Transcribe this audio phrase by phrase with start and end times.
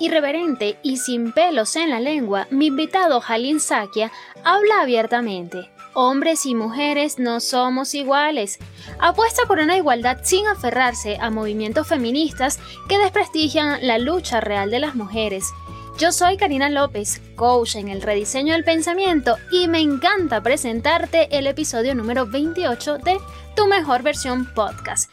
[0.00, 4.10] Irreverente y sin pelos en la lengua, mi invitado Jalín Sakia
[4.42, 5.70] habla abiertamente.
[5.94, 8.58] Hombres y mujeres no somos iguales.
[8.98, 14.80] Apuesta por una igualdad sin aferrarse a movimientos feministas que desprestigian la lucha real de
[14.80, 15.52] las mujeres.
[15.96, 21.46] Yo soy Karina López, coach en el rediseño del pensamiento y me encanta presentarte el
[21.46, 23.18] episodio número 28 de
[23.54, 25.08] Tu mejor versión podcast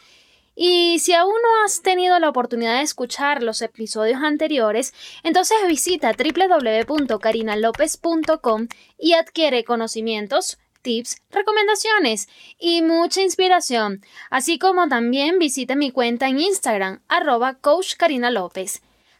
[0.54, 6.12] y si aún no has tenido la oportunidad de escuchar los episodios anteriores, entonces visita
[6.12, 16.28] www.carinalopez.com y adquiere conocimientos, tips, recomendaciones y mucha inspiración, así como también visita mi cuenta
[16.28, 17.94] en Instagram, arroba Coach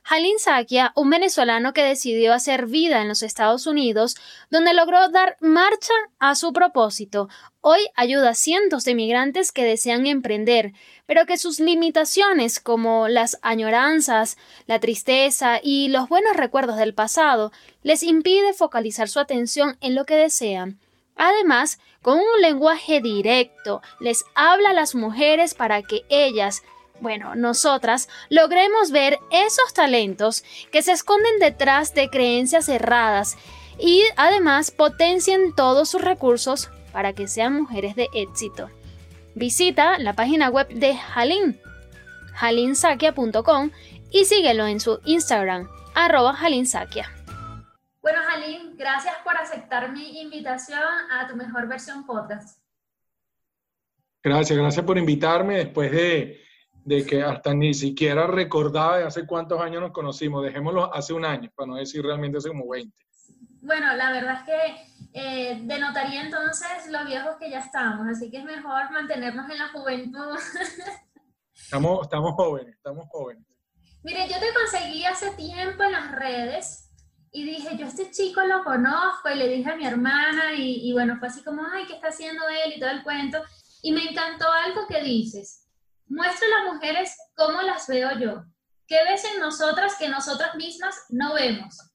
[0.04, 4.16] Jalín Sakia, un venezolano que decidió hacer vida en los Estados Unidos,
[4.50, 7.28] donde logró dar marcha a su propósito.
[7.64, 10.72] Hoy ayuda a cientos de migrantes que desean emprender,
[11.06, 17.52] pero que sus limitaciones como las añoranzas, la tristeza y los buenos recuerdos del pasado
[17.84, 20.80] les impide focalizar su atención en lo que desean.
[21.14, 26.64] Además, con un lenguaje directo, les habla a las mujeres para que ellas
[27.00, 33.36] bueno, nosotras, logremos ver esos talentos que se esconden detrás de creencias erradas
[33.78, 38.68] y además potencien todos sus recursos para que sean mujeres de éxito.
[39.34, 41.58] Visita la página web de Halin,
[42.38, 43.70] halinsakia.com
[44.10, 47.10] y síguelo en su Instagram, arroba halinsakia.
[48.02, 52.60] Bueno, Halin, gracias por aceptar mi invitación a tu mejor versión podcast.
[54.22, 56.42] Gracias, gracias por invitarme después de
[56.84, 60.42] de que hasta ni siquiera recordaba de hace cuántos años nos conocimos.
[60.44, 62.92] Dejémoslo hace un año, para no decir realmente hace como 20.
[63.62, 68.38] Bueno, la verdad es que eh, denotaría entonces los viejos que ya estamos, así que
[68.38, 70.36] es mejor mantenernos en la juventud.
[71.54, 73.46] estamos, estamos jóvenes, estamos jóvenes.
[74.02, 76.90] Mire, yo te conseguí hace tiempo en las redes
[77.30, 80.92] y dije, yo este chico lo conozco y le dije a mi hermana y, y
[80.92, 82.74] bueno, fue así como, ay, ¿qué está haciendo él?
[82.74, 83.40] y todo el cuento.
[83.80, 85.68] Y me encantó algo que dices
[86.08, 88.44] Muestra a las mujeres cómo las veo yo.
[88.86, 91.91] ¿Qué ves en nosotras que nosotras mismas no vemos?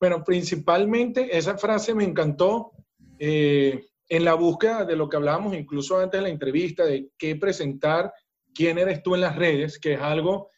[0.00, 2.72] Bueno, principalmente esa frase me encantó
[3.18, 7.36] eh, en la búsqueda de lo que hablábamos incluso antes de la entrevista, de qué
[7.36, 8.12] presentar,
[8.54, 10.50] quién eres tú en las redes, que es algo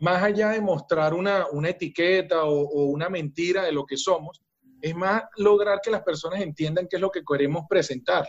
[0.00, 4.42] más allá de mostrar una, etiqueta o, o, una mentira de lo que somos,
[4.80, 8.26] es más lograr que las personas entiendan qué es lo que queremos presentar.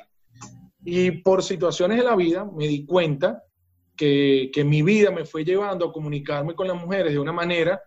[0.84, 3.44] Y por situaciones de la vida me di cuenta
[3.96, 7.82] que, mi vida me fue llevando a comunicarme con las mujeres de una manera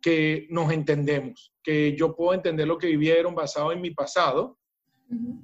[0.00, 4.58] que nos entendemos, que yo puedo entender lo que vivieron basado en mi pasado.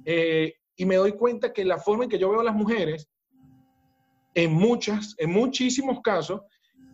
[0.05, 3.09] Eh, y me doy cuenta que la forma en que yo veo a las mujeres,
[4.33, 6.41] en muchas, en muchísimos casos,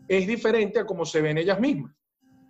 [0.08, 1.94] es diferente a cómo se ven ellas mismas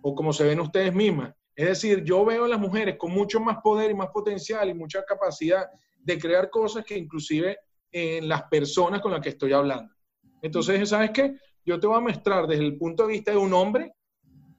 [0.02, 1.32] o como se ven ustedes mismas.
[1.54, 4.74] Es decir, yo veo a las mujeres con mucho más poder y más potencial y
[4.74, 5.66] mucha capacidad
[5.98, 7.58] de crear cosas que inclusive
[7.90, 9.94] en las personas con las que estoy hablando.
[10.40, 11.36] Entonces, ¿sabes qué?
[11.64, 13.92] Yo te voy a mostrar desde el punto de vista de un hombre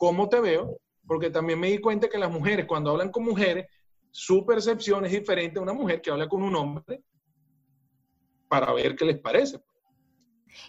[0.03, 3.67] cómo te veo, porque también me di cuenta que las mujeres, cuando hablan con mujeres,
[4.11, 7.01] su percepción es diferente a una mujer que habla con un hombre
[8.49, 9.61] para ver qué les parece.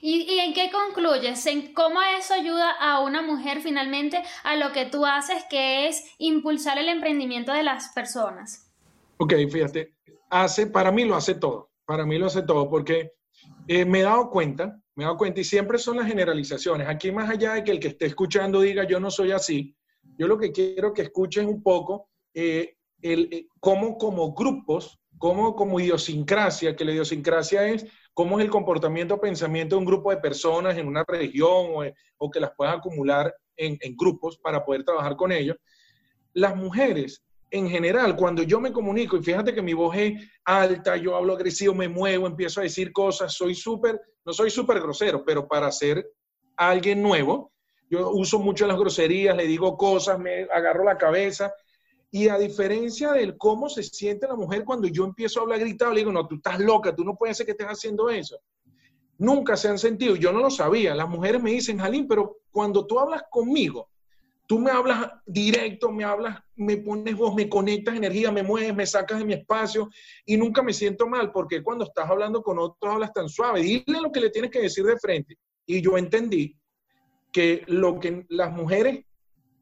[0.01, 1.45] ¿Y, en qué concluyes?
[1.47, 6.05] ¿En cómo eso ayuda a una mujer finalmente a lo que tú haces, que es
[6.19, 8.73] impulsar el emprendimiento de las personas?
[9.17, 9.97] Ok, fíjate,
[10.31, 13.11] hace, para mí lo hace todo, para mí lo hace todo, porque
[13.67, 16.89] eh, me he dado cuenta me he dado cuenta, y siempre son las generalizaciones.
[16.89, 19.75] Aquí más allá de que el que esté escuchando diga yo no soy así,
[20.17, 25.55] yo lo que quiero que escuchen un poco eh, el, eh, cómo como grupos, cómo
[25.57, 30.11] como idiosincrasia, que la idiosincrasia es cómo es el comportamiento o pensamiento de un grupo
[30.11, 34.85] de personas en una región o, que las puedan acumular en, en grupos para poder
[34.85, 35.57] trabajar con ellos.
[36.33, 40.97] Las mujeres en general, cuando yo me comunico, y fíjate que mi voz es alta,
[40.97, 45.25] yo hablo agresivo, me muevo, empiezo a decir cosas, soy súper, no soy súper grosero,
[45.25, 46.11] pero para ser
[46.57, 47.53] alguien nuevo,
[47.91, 51.53] yo uso mucho las groserías, le digo cosas, me agarro la cabeza.
[52.11, 55.93] Y a diferencia del cómo se siente la mujer cuando yo empiezo a hablar gritado,
[55.93, 58.39] le digo, no, tú estás loca, tú no puedes ser que estés haciendo eso.
[59.19, 60.95] Nunca se han sentido, yo no lo sabía.
[60.95, 63.89] Las mujeres me dicen, Jalín, pero cuando tú hablas conmigo,
[64.47, 68.87] Tú me hablas directo, me hablas, me pones voz, me conectas energía, me mueves, me
[68.87, 69.89] sacas de mi espacio
[70.27, 73.63] y nunca me siento mal porque cuando estás hablando con otros hablas tan suave.
[73.63, 75.39] Dile lo que le tienes que decir de frente.
[75.67, 76.57] Y yo entendí
[77.33, 79.05] que lo que las mujeres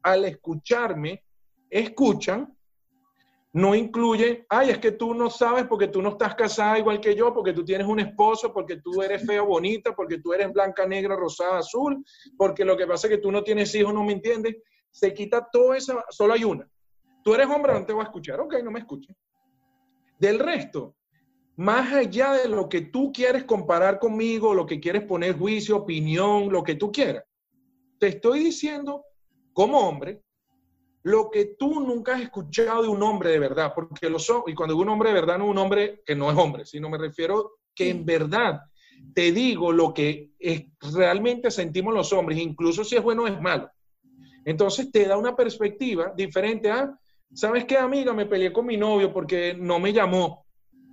[0.03, 1.23] al escucharme
[1.69, 2.53] escuchan
[3.53, 7.15] no incluye, ay, es que tú no sabes porque tú no estás casada igual que
[7.15, 10.87] yo, porque tú tienes un esposo, porque tú eres fea bonita, porque tú eres blanca,
[10.87, 12.03] negra, rosada, azul,
[12.35, 14.55] porque lo que pasa es que tú no tienes hijos, no me entiendes.
[14.93, 16.69] Se quita todo eso, solo hay una.
[17.23, 18.39] Tú eres hombre, no te voy a escuchar.
[18.39, 19.15] Ok, no me escuches.
[20.19, 20.95] Del resto,
[21.55, 26.51] más allá de lo que tú quieres comparar conmigo, lo que quieres poner juicio, opinión,
[26.51, 27.23] lo que tú quieras,
[27.99, 29.03] te estoy diciendo
[29.51, 30.21] como hombre
[31.03, 34.53] lo que tú nunca has escuchado de un hombre de verdad, porque lo son, y
[34.53, 36.89] cuando digo un hombre de verdad no es un hombre que no es hombre, sino
[36.89, 38.61] me refiero que en verdad
[39.13, 43.39] te digo lo que es, realmente sentimos los hombres, incluso si es bueno o es
[43.41, 43.69] malo.
[44.45, 46.97] Entonces te da una perspectiva diferente a,
[47.33, 48.13] ¿sabes qué, amiga?
[48.13, 50.45] Me peleé con mi novio porque no me llamó.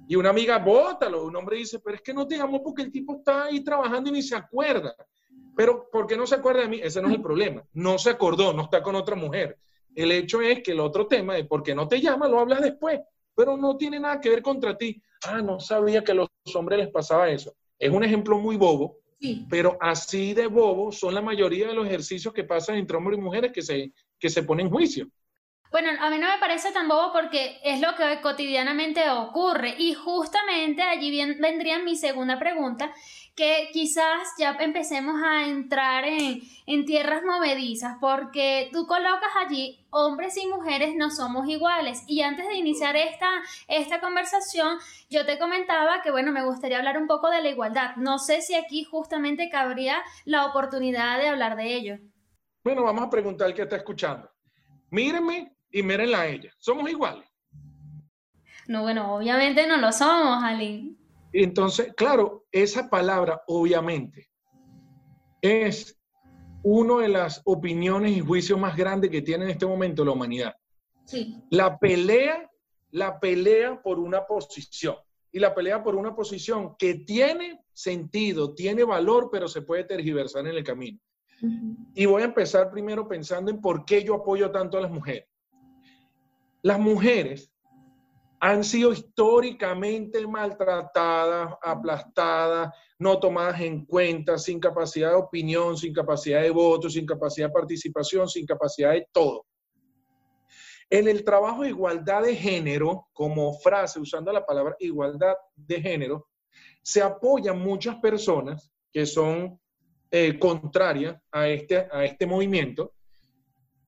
[0.08, 1.24] Y una amiga, bótalo.
[1.24, 4.10] Un hombre dice, pero es que no te llamó porque el tipo está ahí trabajando
[4.10, 4.94] y ni se acuerda.
[5.56, 6.80] Pero, ¿por qué no se acuerda de mí?
[6.82, 7.64] Ese no es el problema.
[7.74, 9.58] No se acordó, no está con otra mujer.
[9.94, 12.60] El hecho es que el otro tema de por qué no te llama lo hablas
[12.60, 13.00] después,
[13.34, 15.02] pero no tiene nada que ver contra ti.
[15.26, 17.54] Ah, no sabía que a los hombres les pasaba eso.
[17.78, 18.98] Es un ejemplo muy bobo,
[19.48, 23.22] pero así de bobo son la mayoría de los ejercicios que pasan entre hombres y
[23.22, 25.08] mujeres que se, que se ponen en juicio.
[25.70, 29.94] Bueno, a mí no me parece tan bobo porque es lo que cotidianamente ocurre y
[29.94, 32.92] justamente allí vendría mi segunda pregunta,
[33.34, 40.36] que quizás ya empecemos a entrar en, en, tierras movedizas, porque tú colocas allí hombres
[40.36, 42.02] y mujeres no somos iguales.
[42.06, 43.28] Y antes de iniciar esta,
[43.68, 44.78] esta conversación,
[45.08, 47.96] yo te comentaba que, bueno, me gustaría hablar un poco de la igualdad.
[47.96, 51.98] No sé si aquí justamente cabría la oportunidad de hablar de ello.
[52.62, 54.30] Bueno, vamos a preguntar al que está escuchando.
[54.90, 56.50] Mírenme y mírenla a ella.
[56.58, 57.24] ¿Somos iguales?
[58.66, 60.99] No, bueno, obviamente no lo somos, Ali.
[61.32, 64.28] Entonces, claro, esa palabra, obviamente,
[65.40, 65.98] es
[66.62, 70.54] una de las opiniones y juicios más grandes que tiene en este momento la humanidad.
[71.04, 71.36] Sí.
[71.50, 72.50] La pelea,
[72.90, 74.96] la pelea por una posición.
[75.32, 80.46] Y la pelea por una posición que tiene sentido, tiene valor, pero se puede tergiversar
[80.46, 80.98] en el camino.
[81.94, 85.26] Y voy a empezar primero pensando en por qué yo apoyo tanto a las mujeres.
[86.62, 87.50] Las mujeres
[88.40, 96.40] han sido históricamente maltratadas, aplastadas, no tomadas en cuenta, sin capacidad de opinión, sin capacidad
[96.40, 99.44] de voto, sin capacidad de participación, sin capacidad de todo.
[100.88, 106.28] En el trabajo de igualdad de género, como frase, usando la palabra igualdad de género,
[106.82, 109.60] se apoyan muchas personas que son
[110.10, 112.94] eh, contrarias a este, a este movimiento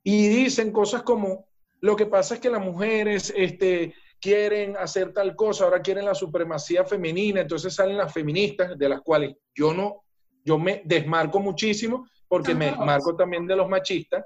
[0.05, 1.49] y dicen cosas como,
[1.81, 6.15] lo que pasa es que las mujeres este, quieren hacer tal cosa, ahora quieren la
[6.15, 10.05] supremacía femenina, entonces salen las feministas, de las cuales yo no,
[10.45, 14.25] yo me desmarco muchísimo, porque me desmarco también de los machistas,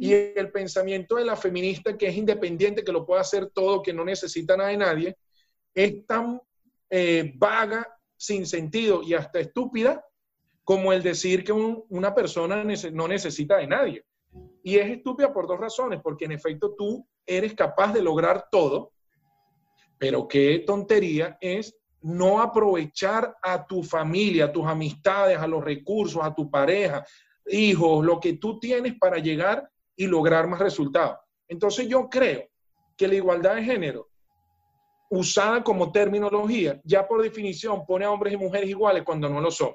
[0.00, 3.92] y el pensamiento de la feminista que es independiente, que lo puede hacer todo, que
[3.92, 5.16] no necesita nada de nadie,
[5.72, 6.40] es tan
[6.90, 7.86] eh, vaga,
[8.16, 10.04] sin sentido y hasta estúpida
[10.64, 14.04] como el decir que una persona no necesita de nadie.
[14.62, 18.90] Y es estúpida por dos razones, porque en efecto tú eres capaz de lograr todo,
[19.98, 26.22] pero qué tontería es no aprovechar a tu familia, a tus amistades, a los recursos,
[26.22, 27.04] a tu pareja,
[27.46, 31.18] hijos, lo que tú tienes para llegar y lograr más resultados.
[31.48, 32.44] Entonces yo creo
[32.96, 34.08] que la igualdad de género,
[35.10, 39.50] usada como terminología, ya por definición pone a hombres y mujeres iguales cuando no lo
[39.50, 39.74] son,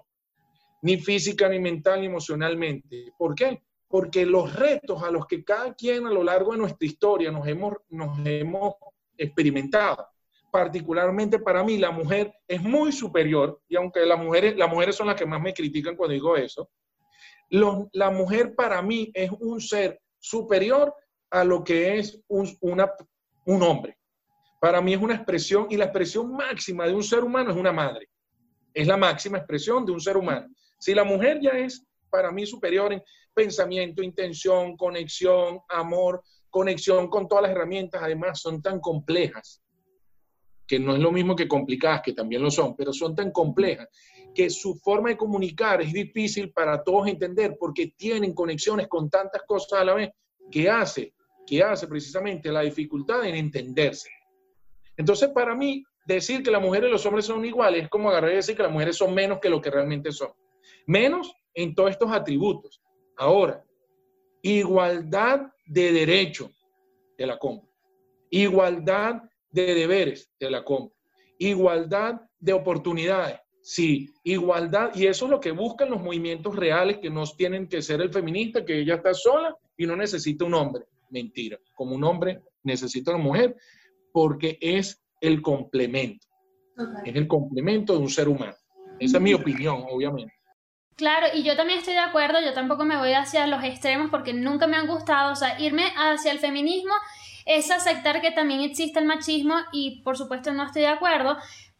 [0.81, 3.13] ni física, ni mental, ni emocionalmente.
[3.17, 3.63] ¿Por qué?
[3.88, 7.47] Porque los retos a los que cada quien a lo largo de nuestra historia nos
[7.47, 8.75] hemos, nos hemos
[9.17, 10.07] experimentado,
[10.53, 15.07] particularmente para mí, la mujer es muy superior, y aunque las mujeres, las mujeres son
[15.07, 16.69] las que más me critican cuando digo eso,
[17.50, 20.93] la mujer para mí es un ser superior
[21.31, 23.98] a lo que es un, un hombre.
[24.62, 27.72] Para mí es una expresión, y la expresión máxima de un ser humano es una
[27.72, 28.07] madre.
[28.75, 30.48] Es la máxima expresión de un ser humano.
[30.77, 33.01] Si la mujer ya es para mí superior en
[33.33, 39.63] pensamiento, intención, conexión, amor, conexión con todas las herramientas, además son tan complejas
[40.73, 43.87] que no es lo mismo que complicadas, que también lo son, pero son tan complejas
[44.33, 49.43] que su forma de comunicar es difícil para todos entender porque tienen conexiones con tantas
[49.43, 50.09] cosas a la vez
[50.49, 51.13] que hace,
[51.45, 54.09] que hace precisamente la dificultad en entenderse.
[54.97, 58.31] Entonces, para mí, decir que las mujeres y los hombres son iguales es como agarrar
[58.31, 60.31] y decir que las mujeres son menos que lo que realmente son.
[60.87, 62.81] Menos en todos estos atributos.
[63.15, 63.63] Ahora,
[64.41, 66.49] Igualdad de derecho,
[67.15, 67.69] de la compra.
[68.31, 69.21] Igualdad
[69.53, 70.93] de deberes, de la compra.
[71.38, 74.10] Igualdad de oportunidades, sí.
[74.24, 78.01] Igualdad, y eso es lo que buscan los movimientos reales que no tienen que ser
[78.01, 80.86] el feminista, que ella está sola y no necesita un hombre.
[81.10, 81.57] Mentira.
[81.75, 83.55] Como un hombre necesita una mujer,
[84.12, 86.27] porque es el complemento.
[87.05, 88.55] Es el complemento de un ser humano.
[89.00, 90.33] Esa es mi opinión, obviamente.
[90.95, 94.33] Claro, y yo también estoy de acuerdo, yo tampoco me voy hacia los extremos porque
[94.33, 96.93] nunca me han gustado, o sea, irme hacia el feminismo
[97.45, 101.38] es aceptar que también existe el machismo y por supuesto no estoy de acuerdo,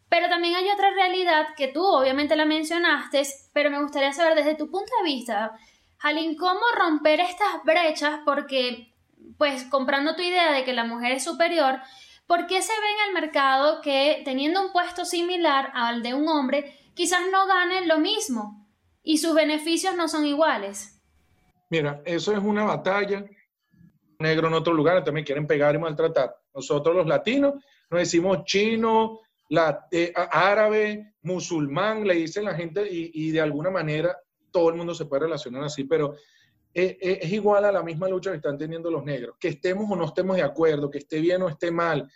[0.10, 4.55] pero también hay otra realidad que tú obviamente la mencionaste, pero me gustaría saber desde
[4.55, 5.58] tu punto de vista,
[5.98, 8.20] Jalín, ¿cómo romper estas brechas?
[8.25, 8.93] Porque,
[9.38, 11.79] pues, comprando tu idea de que la mujer es superior,
[12.27, 16.27] ¿por qué se ve en el mercado que teniendo un puesto similar al de un
[16.27, 18.67] hombre, quizás no ganen lo mismo
[19.01, 21.01] y sus beneficios no son iguales?
[21.70, 23.25] Mira, eso es una batalla.
[24.24, 26.36] Negro en otros lugares también quieren pegar y maltratar.
[26.56, 27.56] Nosotros los latinos
[27.89, 34.18] nos decimos chino, la, eh, árabe, musulmán, le dicen la gente y, de alguna manera
[34.50, 36.15] todo el mundo se puede relacionar así, pero
[36.74, 39.36] eh, eh, es igual a la misma lucha que están teniendo los negros.
[39.39, 42.10] Que estemos o no estemos de acuerdo, que esté bien o esté mal,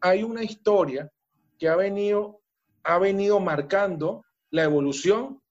[0.00, 1.10] hay una historia
[1.58, 2.40] que ha venido,
[2.84, 5.42] ha venido marcando la evolución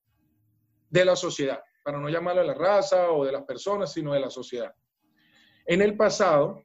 [0.90, 4.20] de la sociedad, para no llamarlo de la raza o de las personas, sino de
[4.20, 4.74] la sociedad.
[5.70, 6.64] En el pasado,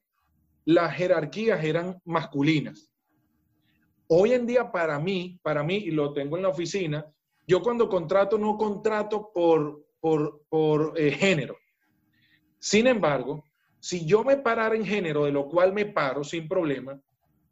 [0.64, 2.90] las jerarquías eran masculinas.
[4.06, 7.04] Hoy en día, para mí, para mí, y lo tengo en la oficina,
[7.46, 11.54] yo cuando contrato no contrato por, por, eh, género.
[12.58, 13.44] Sin embargo,
[13.78, 16.98] si yo me parara en género, de lo cual me paro sin problema,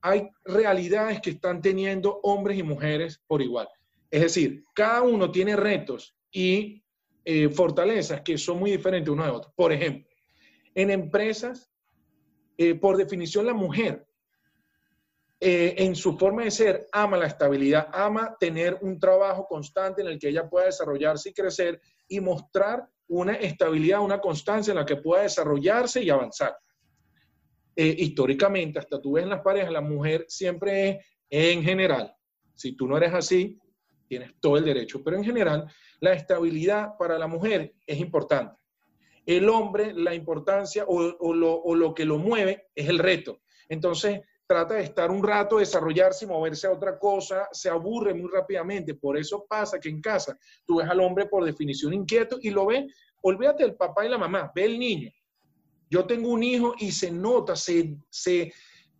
[0.01, 3.69] hay realidades que están teniendo hombres y mujeres por igual.
[4.11, 6.83] Es decir, cada uno tiene retos y
[7.27, 9.53] eh, fortalezas que son muy diferentes uno de otro.
[9.55, 10.12] Por ejemplo,
[10.75, 11.71] en empresas,
[12.57, 14.07] eh, por definición, la mujer
[15.45, 20.07] eh, en su forma de ser ama la estabilidad, ama tener un trabajo constante en
[20.07, 24.87] el que ella pueda desarrollarse y crecer y mostrar una estabilidad, una constancia en la
[24.87, 26.57] que pueda desarrollarse y avanzar.
[27.75, 32.15] Eh, históricamente, hasta tú ves en las parejas, la mujer siempre es en general.
[32.55, 33.59] Si tú no eres así,
[34.07, 35.67] tienes todo el derecho, pero en general,
[35.99, 38.62] la estabilidad para la mujer es importante.
[39.27, 43.41] El hombre, la importancia o, lo, o lo que lo mueve es el reto.
[43.69, 48.31] Entonces, trata de estar un rato, desarrollarse y moverse a otra cosa, se aburre muy
[48.31, 48.95] rápidamente.
[48.95, 52.67] Por eso pasa que en casa tú ves al hombre por definición inquieto y lo
[52.67, 55.11] ves, olvídate del papá y la mamá, ve el niño.
[55.89, 58.53] Yo tengo un hijo y se nota, se, se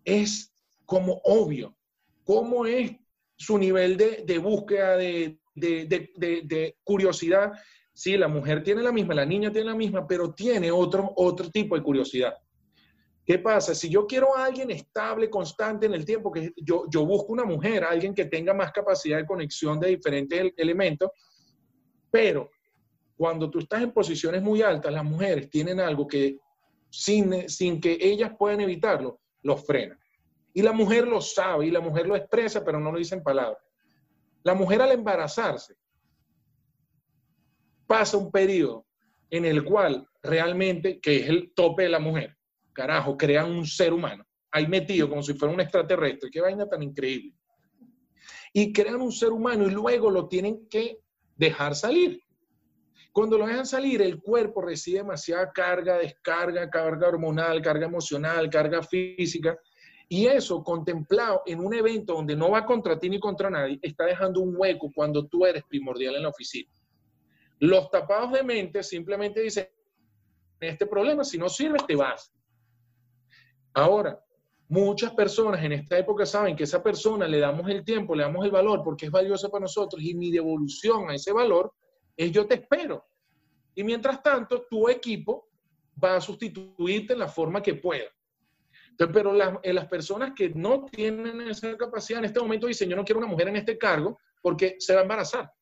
[0.05, 1.77] es como obvio
[2.25, 2.93] cómo es
[3.37, 5.87] su nivel de, de búsqueda, de, de,
[6.17, 7.53] de, curiosidad.
[7.95, 11.51] Sí, la mujer tiene la misma, la niña tiene la misma, pero tiene otro, otro
[11.51, 12.35] tipo de curiosidad.
[13.25, 13.75] ¿Qué pasa?
[13.75, 17.45] Si yo quiero a alguien estable, constante en el tiempo, que yo, yo busco una
[17.45, 21.11] mujer, alguien que tenga más capacidad de conexión de diferentes elementos,
[22.11, 22.51] pero
[23.17, 26.39] cuando tú estás en posiciones muy altas, las mujeres tienen algo que
[26.91, 29.99] sin, sin que ellas puedan evitarlo, los frena.
[30.53, 33.23] Y la mujer lo sabe y la mujer lo expresa, pero no lo dice en
[33.23, 33.63] palabras.
[34.43, 35.77] La mujer al embarazarse
[37.93, 38.87] pasa un periodo
[39.29, 42.35] en el cual realmente, que es el tope de la mujer,
[42.73, 46.83] carajo, crean un ser humano, ahí metido como si fuera un extraterrestre, qué vaina tan
[46.83, 47.35] increíble.
[48.55, 51.01] Y crean un ser humano y luego lo tienen que
[51.37, 52.23] dejar salir.
[53.13, 58.83] Cuando lo dejan salir, el cuerpo recibe demasiada carga, descarga, carga hormonal, carga emocional, carga
[58.83, 59.59] física.
[60.09, 64.07] Y eso, contemplado en un evento donde no va contra ti ni contra nadie, está
[64.07, 66.71] dejando un hueco cuando tú eres primordial en la oficina.
[67.63, 69.69] Los tapados de mente simplemente dicen,
[70.59, 72.35] este problema, si no sirve, te vas.
[73.73, 74.21] Ahora,
[74.67, 78.45] muchas personas en esta época saben que esa persona le damos el tiempo, le damos
[78.45, 81.73] el valor porque es valiosa para nosotros y mi devolución a ese valor
[82.17, 83.07] es yo te espero.
[83.77, 85.49] Y mientras tanto, tu equipo
[86.03, 88.11] va a sustituirte en la forma que pueda.
[88.97, 92.97] pero las, eh, las personas que no tienen esa capacidad en este momento dicen, yo
[92.97, 95.53] no quiero una mujer en este cargo porque se va a embarazar.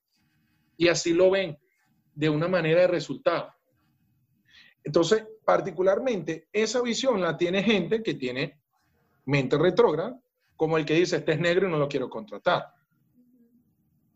[0.78, 1.59] Y así lo ven
[2.20, 3.50] de una manera de resultado.
[4.84, 8.60] Entonces, particularmente, esa visión la tiene gente que tiene
[9.24, 10.20] mente retrógrada,
[10.54, 12.74] como el que dice, este es negro y no lo quiero contratar.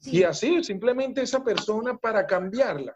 [0.02, 2.94] Y así, simplemente esa persona para cambiarla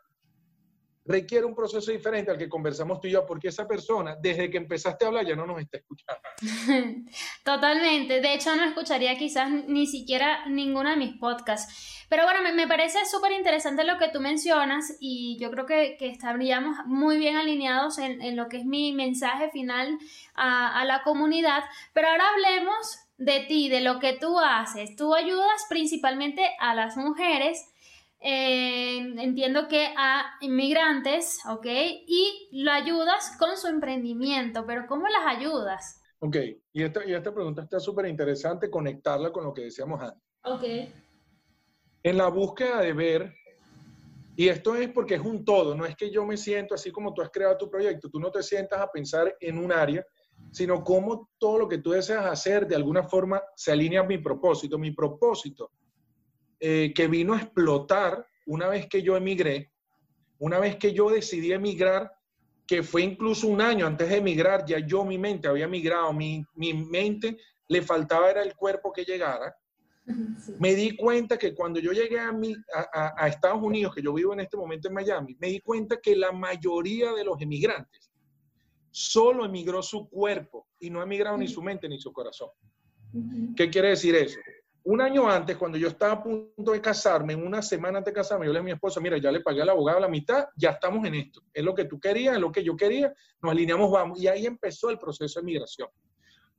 [1.09, 4.59] requiere un proceso diferente al que conversamos tú y yo, porque esa persona, desde que
[4.59, 6.23] empezaste a hablar, ya no nos está escuchando.
[7.45, 8.21] Totalmente.
[8.21, 12.05] De hecho, no escucharía quizás ni siquiera ninguno de mis podcasts.
[12.11, 16.77] Pero bueno, me, parece súper interesante lo que tú mencionas y yo creo que, estaríamos
[16.85, 19.99] muy bien alineados en, lo que es mi mensaje final
[20.35, 21.65] a, a la comunidad.
[21.95, 24.95] Pero ahora hablemos de ti, de lo que tú haces.
[24.95, 27.67] Tú ayudas principalmente a las mujeres
[28.21, 31.67] eh, entiendo que a inmigrantes, ¿ok?
[31.67, 36.03] Y lo ayudas con su emprendimiento, pero ¿cómo las ayudas?
[36.21, 36.37] Ok,
[36.73, 40.23] y esta, y esta pregunta está súper interesante, conectarla con lo que decíamos antes.
[40.43, 40.65] Ok.
[42.03, 43.35] En la búsqueda de ver,
[44.35, 47.15] y esto es porque es un todo, no es que yo me siento así como
[47.15, 50.05] tú has creado tu proyecto, tú no te sientas a pensar en un área,
[50.51, 54.19] sino cómo todo lo que tú deseas hacer de alguna forma se alinea a mi
[54.19, 54.79] propósito.
[54.79, 55.73] Mi propósito
[56.61, 59.71] eh, que vino a explotar una vez que yo emigré,
[60.38, 62.12] una vez que yo decidí emigrar,
[62.67, 66.45] que fue incluso un año antes de emigrar, ya yo mi mente había migrado, mi,
[66.55, 67.38] mi mente
[67.69, 69.55] le faltaba era el cuerpo que llegara.
[70.59, 74.12] Me di cuenta que cuando yo llegué a, mi, a, a, Estados Unidos, que yo
[74.15, 78.11] vivo en este momento en Miami, me di cuenta que la mayoría de los emigrantes
[78.91, 82.49] solo emigró su cuerpo y no ha emigrado ni su mente ni su corazón.
[83.55, 84.38] ¿Qué quiere decir eso?
[84.90, 88.47] Un año antes, cuando yo estaba a punto de casarme, una semana antes de casarme,
[88.47, 90.71] yo le dije a mi esposa, mira, ya le pagué al abogado la mitad, ya
[90.71, 91.42] estamos en esto.
[91.52, 94.18] Es lo que tú querías, es lo que yo quería, nos alineamos, vamos.
[94.18, 95.90] Y ahí empezó el proceso de migración.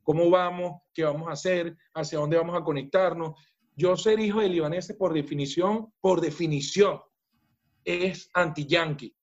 [0.03, 0.83] ¿Cómo vamos?
[0.93, 1.75] ¿Qué vamos a hacer?
[1.95, 3.33] ¿Hacia dónde vamos a conectarnos?
[3.75, 7.01] Yo ser hijo de libaneses, por definición, por definición,
[7.83, 9.15] es anti-yankee.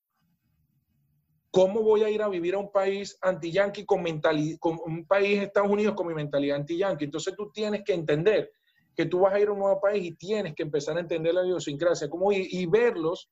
[1.53, 5.43] ¿Cómo voy a ir a vivir a un país anti-yankee con mentalidad, con un país,
[5.43, 7.05] Estados Unidos, con mi mentalidad anti-yankee?
[7.05, 8.51] Entonces tú tienes que entender
[8.97, 11.35] que tú vas a ir a un nuevo país y tienes que empezar a entender
[11.35, 13.29] la idiosincrasia como y, verlos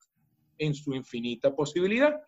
[0.59, 2.21] en su infinita posibilidad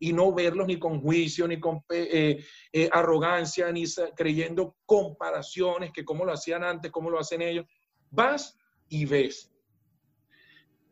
[0.00, 3.84] y no verlos ni con juicio, ni con eh, eh, arrogancia, ni
[4.16, 7.64] creyendo comparaciones, que cómo lo hacían antes, cómo lo hacen ellos.
[8.10, 9.54] Vas y ves.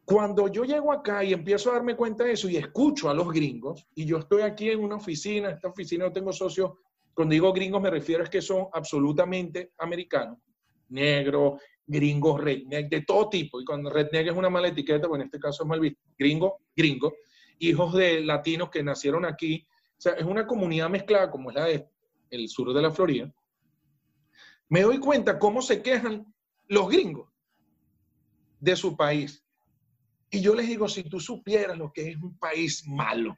[0.05, 3.31] Cuando yo llego acá y empiezo a darme cuenta de eso y escucho a los
[3.33, 6.73] gringos, y yo estoy aquí en una oficina, esta oficina no tengo socios,
[7.15, 10.39] cuando digo gringos me refiero a que son absolutamente americanos,
[10.89, 13.61] negros, gringos redneck, de todo tipo.
[13.61, 16.01] Y cuando redneck es una mala etiqueta, pues en este caso es mal visto.
[16.19, 17.15] Gringo, gringo,
[17.59, 19.67] hijos de latinos que nacieron aquí.
[19.99, 21.89] O sea, es una comunidad mezclada como es la de
[22.31, 23.33] el sur de la Florida.
[24.69, 26.33] Me doy cuenta cómo se quejan
[26.69, 27.29] los gringos
[28.59, 29.45] de su país.
[30.31, 33.37] Y yo les digo, si tú supieras lo que es un país malo.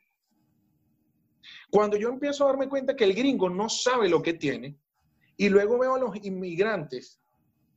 [1.70, 4.78] Cuando yo empiezo a darme cuenta que el gringo no sabe lo que tiene,
[5.36, 7.20] y luego veo a los inmigrantes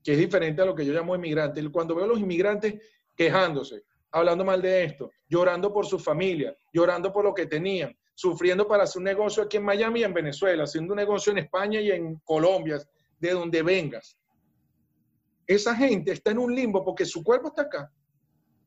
[0.07, 1.69] que es diferente a lo que yo llamo inmigrante.
[1.69, 2.81] Cuando veo a los inmigrantes
[3.13, 8.65] quejándose, hablando mal de esto, llorando por su familia, llorando por lo que tenían, sufriendo
[8.65, 11.81] para hacer un negocio aquí en Miami y en Venezuela, haciendo un negocio en España
[11.81, 12.79] y en Colombia,
[13.19, 14.17] de donde vengas.
[15.45, 17.91] Esa gente está en un limbo porque su cuerpo está acá,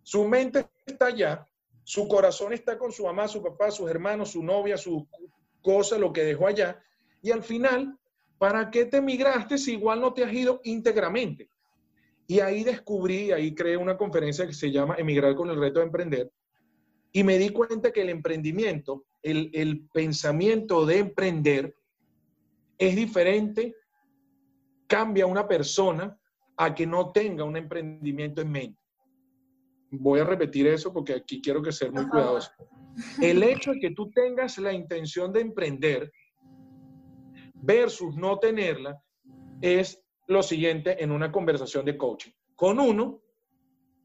[0.03, 1.47] su mente está allá,
[1.85, 5.09] su corazón está con su mamá, su papá, sus hermanos, su novia, su
[5.63, 6.85] cosa, lo que dejó allá,
[7.23, 7.99] y al final
[8.41, 11.51] ¿Para qué te emigraste si igual no te has ido íntegramente?
[12.27, 15.85] Y ahí descubrí, ahí creé una conferencia que se llama Emigrar con el reto de
[15.85, 16.33] emprender.
[17.13, 21.77] Y me di cuenta que el emprendimiento, el, el pensamiento de emprender
[22.79, 23.77] es diferente,
[24.87, 26.19] cambia a una persona
[26.57, 28.81] a que no tenga un emprendimiento en mente.
[29.91, 32.53] Voy a repetir eso porque aquí quiero que ser muy cuidadoso.
[33.21, 36.11] El hecho de que tú tengas la intención de emprender
[37.63, 39.01] versus no tenerla
[39.61, 42.31] es lo siguiente en una conversación de coaching.
[42.55, 43.23] Con uno,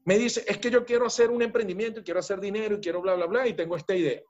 [0.04, 3.00] me dice, es que yo quiero hacer un emprendimiento, y quiero hacer dinero y quiero
[3.00, 4.22] bla, bla, bla, y tengo esta idea.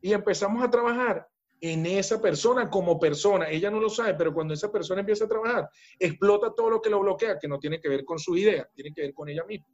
[0.00, 1.26] Y empezamos a trabajar
[1.60, 3.48] en esa persona como persona.
[3.48, 5.68] Ella no lo sabe, pero cuando esa persona empieza a trabajar,
[5.98, 8.92] explota todo lo que lo bloquea, que no tiene que ver con su idea, tiene
[8.92, 9.66] que ver con ella misma.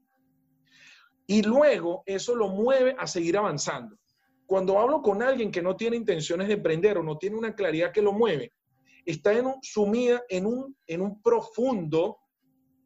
[1.27, 3.97] Y luego eso lo mueve a seguir avanzando.
[4.47, 7.93] Cuando hablo con alguien que no tiene intenciones de emprender o no tiene una claridad
[7.93, 8.53] que lo mueve,
[9.11, 12.19] está en sumida en un, en un profundo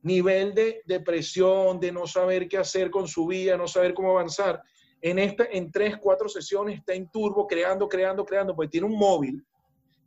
[0.03, 4.63] nivel de depresión, de no saber qué hacer con su vida, no saber cómo avanzar.
[5.01, 8.99] En, esta, en tres, cuatro sesiones está en turbo, creando, creando, creando, porque tiene un
[8.99, 9.45] móvil,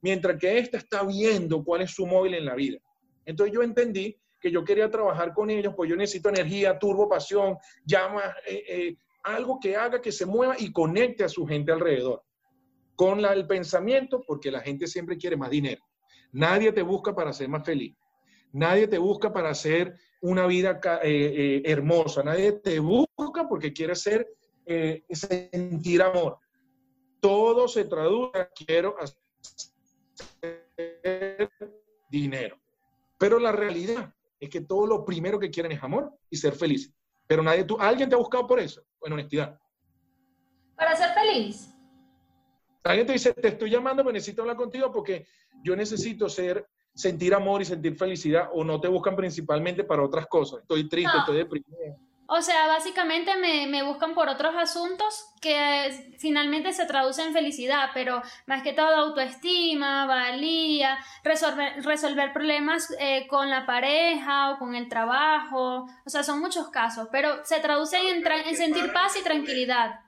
[0.02, 2.80] mientras que esta está viendo cuál es su móvil en la vida.
[3.26, 7.58] Entonces yo entendí que yo quería trabajar con ellos, pues yo necesito energía, turbo, pasión,
[7.84, 12.24] llama, eh, eh, algo que haga que se mueva y conecte a su gente alrededor.
[12.96, 15.84] Con la, el pensamiento, porque la gente siempre quiere más dinero.
[16.32, 17.96] Nadie te busca para ser más feliz.
[18.52, 22.24] Nadie te busca para hacer una vida eh, eh, hermosa.
[22.24, 24.28] Nadie te busca porque quiere ser,
[24.66, 26.40] eh, sentir amor.
[27.20, 29.18] Todo se traduce quiero hacer
[32.10, 32.58] dinero.
[33.18, 36.94] Pero la realidad es que todo lo primero que quieren es amor y ser feliz.
[37.26, 38.84] Pero nadie, tú, ¿alguien te ha buscado por eso?
[39.02, 39.60] En honestidad.
[40.76, 41.74] Para ser feliz.
[42.84, 45.28] Alguien te dice, te estoy llamando, pero necesito hablar contigo porque
[45.64, 50.28] yo necesito ser, sentir amor y sentir felicidad, o no te buscan principalmente para otras
[50.28, 50.62] cosas.
[50.62, 51.98] Estoy triste, estoy deprimido.
[52.30, 58.22] O sea, básicamente me, buscan por otros asuntos que finalmente se traducen en felicidad, pero
[58.48, 64.90] más que todo autoestima, valía, resolver, resolver problemas eh, con la pareja o con el
[64.90, 65.88] trabajo.
[66.06, 70.02] O sea, son muchos casos, pero se traducen en, en sentir paz y tranquilidad.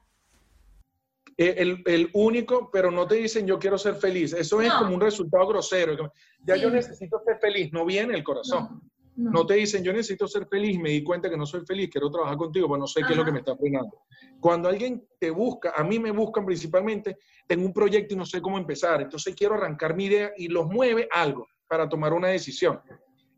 [1.41, 4.33] Eh, el, único, pero no te dicen yo quiero ser feliz.
[4.33, 6.11] Eso es como un resultado grosero.
[6.45, 8.81] Ya yo necesito ser feliz, no viene el corazón.
[9.15, 9.45] No.
[9.45, 12.37] te dicen, yo necesito ser feliz, me di cuenta que no soy feliz, quiero trabajar
[12.37, 14.01] contigo, pero no sé qué es lo que me está frenando.
[14.39, 18.41] Cuando alguien te busca, a mí me buscan principalmente, tengo un proyecto y no sé
[18.41, 22.81] cómo empezar, entonces quiero arrancar mi idea y los mueve algo para tomar una decisión.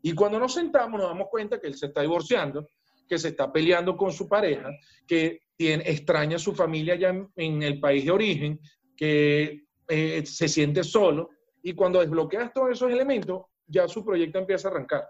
[0.02, 2.66] Y cuando nos sentamos nos damos cuenta que él se está divorciando,
[3.08, 4.70] que se está peleando con su pareja,
[5.06, 8.60] que tiene, extraña su familia ya en, el país de origen,
[8.96, 11.30] que eh, se siente solo,
[11.62, 15.08] y cuando desbloqueas todos esos elementos, ya su proyecto empieza a arrancar.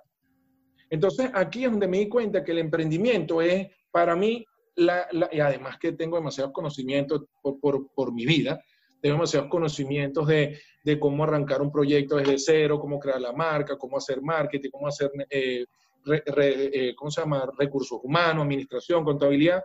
[0.90, 4.44] Entonces, aquí es donde me di cuenta que el emprendimiento es, para mí,
[4.76, 8.62] y además que tengo demasiados conocimientos por, mi vida,
[9.00, 10.60] tengo demasiados conocimientos de,
[11.00, 15.10] cómo arrancar un proyecto desde cero, cómo crear la marca, cómo hacer marketing, cómo hacer,
[15.30, 15.64] eh,
[16.06, 17.22] eh, ¿cómo se?
[17.58, 19.62] Recursos humanos, administración, contabilidad,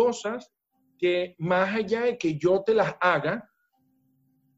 [0.00, 0.50] cosas
[0.98, 3.46] que más allá de que yo te las haga,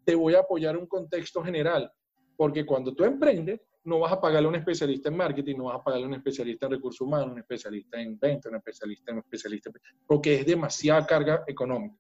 [0.04, 1.92] te voy a apoyar un contexto general.
[2.36, 5.80] Porque cuando tú emprendes, no vas a pagarle a un especialista en marketing, no vas
[5.80, 9.16] a pagarle a un especialista en recursos humanos, un especialista en venta, un especialista en
[9.16, 9.70] un especialista,
[10.06, 11.96] porque es demasiada carga económica.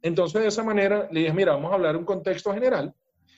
[0.00, 2.94] Entonces, de esa manera, le dije, mira, vamos a hablar un contexto general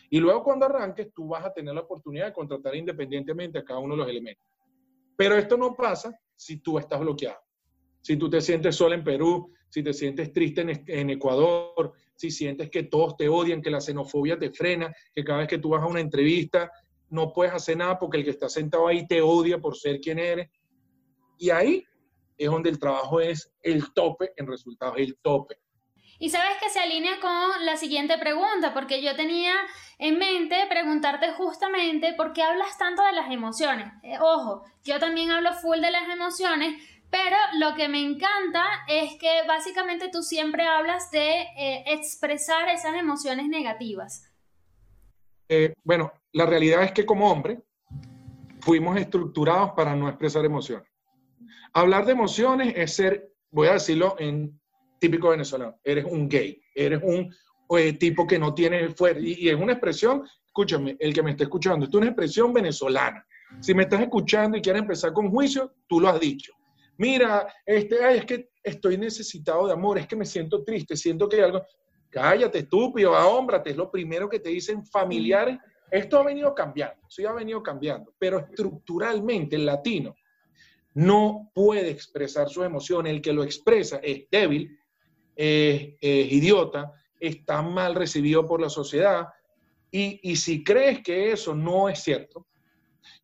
[0.09, 3.81] y luego cuando arranques, tú vas a tener la oportunidad de contratar independientemente a cada
[3.81, 4.47] uno de los elementos.
[5.17, 7.41] Pero esto no pasa si tú estás bloqueado.
[8.03, 12.69] Si tú te sientes sola en Perú, si te sientes triste en, Ecuador, si sientes
[12.69, 15.83] que todos te odian, que la xenofobia te frena, que cada vez que tú vas
[15.83, 16.71] a una entrevista
[17.09, 20.19] no puedes hacer nada porque el que está sentado ahí te odia por ser quien
[20.19, 20.51] eres.
[21.39, 21.85] Y ahí
[22.37, 25.57] es donde el trabajo es el tope en resultados, el tope.
[26.19, 29.55] Y sabes que se alinea con la siguiente pregunta, porque yo tenía
[29.99, 33.89] en mente preguntarte justamente por qué hablas tanto de las emociones.
[34.05, 36.81] Eh, ojo, yo también hablo full de las emociones,
[37.13, 42.95] pero lo que me encanta es que básicamente tú siempre hablas de eh, expresar esas
[42.97, 44.33] emociones negativas.
[45.47, 47.61] Eh, bueno, la realidad es que como hombre
[48.61, 50.89] fuimos estructurados para no expresar emociones.
[51.75, 54.59] Hablar de emociones es ser, voy a decirlo en
[54.99, 57.31] típico venezolano, eres un gay, eres un
[57.77, 59.21] eh, tipo que no tiene fuerza.
[59.23, 63.23] Y, es una expresión, escúchame, el que me está escuchando, esto es una expresión venezolana.
[63.61, 66.55] Si me estás escuchando y quieres empezar con juicio, tú lo has dicho.
[66.99, 71.37] Mira, este, es que estoy necesitado de amor, es que me siento triste, siento que
[71.37, 71.65] hay algo.
[72.11, 75.59] Cállate, estúpido, ahómbrate, es lo primero que te dicen familiares
[75.93, 80.17] esto ha venido cambiando, sí ha venido cambiando, pero estructuralmente el latino
[80.95, 83.13] no puede expresar sus emociones.
[83.13, 84.79] El que lo expresa es débil,
[85.37, 89.29] es, idiota, está mal recibido por la sociedad.
[89.91, 92.47] Y, y si crees que eso no es cierto,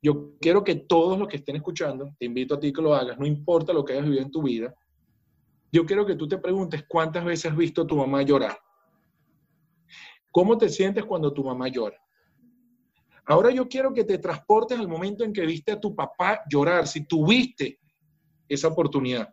[0.02, 3.18] yo quiero que todos los que estén escuchando, te invito a ti que lo hagas,
[3.18, 4.74] no importa lo que hayas vivido en tu vida,
[5.70, 8.58] yo quiero que tú te preguntes cuántas veces has visto a tu mamá llorar.
[10.30, 11.98] ¿Cómo te sientes cuando tu mamá llora?
[13.26, 16.86] Ahora yo quiero que te transportes al momento en que viste a tu papá llorar,
[16.86, 17.78] si tuviste
[18.48, 19.28] esa oportunidad.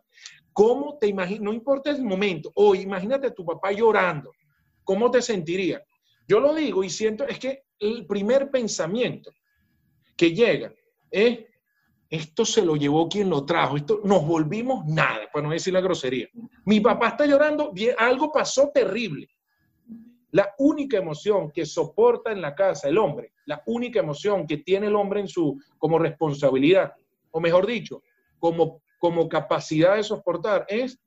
[0.52, 1.42] ¿Cómo te imaginas?
[1.42, 4.32] No importa el momento, hoy imagínate a tu papá llorando,
[4.84, 5.82] ¿cómo te sentiría?
[6.28, 9.30] Yo lo digo y siento, es que el primer pensamiento
[10.16, 10.72] que llega
[11.10, 11.40] es,
[12.08, 15.80] esto se lo llevó quien lo trajo, esto nos volvimos nada, para no decir la
[15.80, 16.28] grosería.
[16.64, 19.28] Mi papá está llorando, algo pasó terrible.
[20.30, 24.86] La única emoción que soporta en la casa el hombre, la única emoción que tiene
[24.88, 26.92] el hombre en su como responsabilidad,
[27.30, 28.02] o mejor dicho,
[28.38, 30.98] como, como capacidad de soportar, es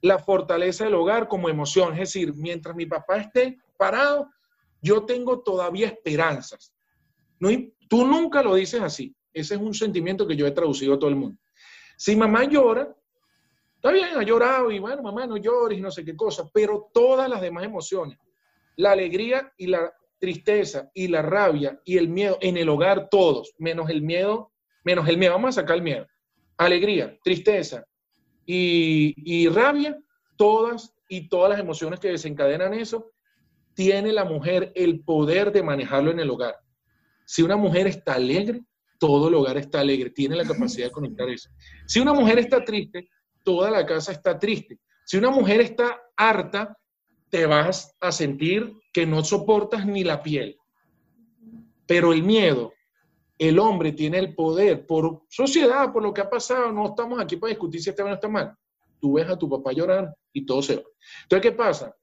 [0.00, 1.92] la fortaleza del hogar como emoción.
[1.94, 4.30] Es decir, mientras mi papá esté parado,
[4.80, 6.72] yo tengo todavía esperanzas.
[7.88, 9.14] Tú nunca lo dices así.
[9.32, 11.38] Ese es un sentimiento que yo he traducido a todo el mundo.
[11.96, 12.94] Si mamá llora,
[13.76, 16.90] está bien, ha llorado y bueno, mamá no llores y no sé qué cosa, pero
[16.92, 18.18] todas las demás emociones,
[18.76, 23.54] la alegría y la tristeza y la rabia y el miedo en el hogar todos,
[23.58, 24.52] menos el miedo,
[24.84, 26.06] menos el miedo, vamos a sacar el miedo.
[26.56, 27.84] Alegría, tristeza
[28.46, 29.98] y, y rabia,
[30.36, 33.12] todas y todas las emociones que desencadenan eso,
[33.74, 36.56] tiene la mujer el poder de manejarlo en el hogar.
[37.26, 38.62] Si una mujer está alegre,
[38.98, 41.50] todo el hogar está alegre, tiene la capacidad de conectar eso.
[41.86, 43.10] Si una mujer está triste,
[43.42, 44.78] toda la casa está triste.
[45.04, 46.76] Si una mujer está harta,
[47.28, 50.56] te vas a sentir que no soportas ni la piel.
[51.86, 52.72] Pero el miedo,
[53.38, 57.36] el hombre tiene el poder por sociedad, por lo que ha pasado, no estamos aquí
[57.36, 58.54] para discutir si está bien o está mal.
[59.00, 60.82] Tú ves a tu papá llorar y todo se va.
[61.22, 61.94] Entonces, ¿qué pasa?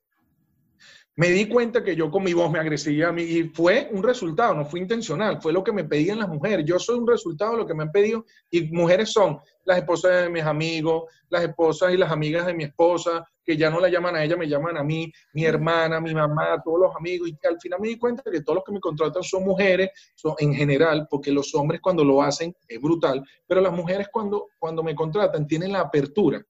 [1.15, 4.01] Me di cuenta que yo con mi voz me agresía a mí y fue un
[4.01, 6.65] resultado, no fue intencional, fue lo que me pedían las mujeres.
[6.65, 10.23] Yo soy un resultado de lo que me han pedido y mujeres son las esposas
[10.23, 13.89] de mis amigos, las esposas y las amigas de mi esposa, que ya no la
[13.89, 17.29] llaman a ella, me llaman a mí, mi hermana, mi mamá, todos los amigos.
[17.29, 20.33] Y al final me di cuenta que todos los que me contratan son mujeres, son,
[20.39, 24.81] en general, porque los hombres cuando lo hacen es brutal, pero las mujeres cuando, cuando
[24.81, 26.43] me contratan tienen la apertura,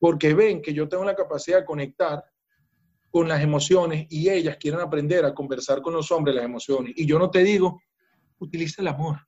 [0.00, 2.24] porque ven que yo tengo la capacidad de conectar
[3.14, 6.94] con las emociones y ellas quieren aprender a conversar con los hombres las emociones.
[6.96, 7.80] Y yo no te digo,
[8.40, 9.18] utiliza el amor.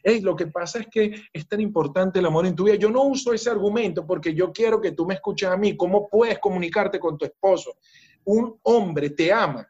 [0.00, 2.76] Hey, lo que pasa es que es tan importante el amor en tu vida.
[2.76, 5.76] Yo no uso ese argumento porque yo quiero que tú me escuches a mí.
[5.76, 7.78] ¿Cómo puedes comunicarte con tu esposo?
[8.26, 9.68] Un hombre te ama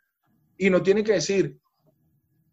[0.58, 1.58] y no tiene que decir,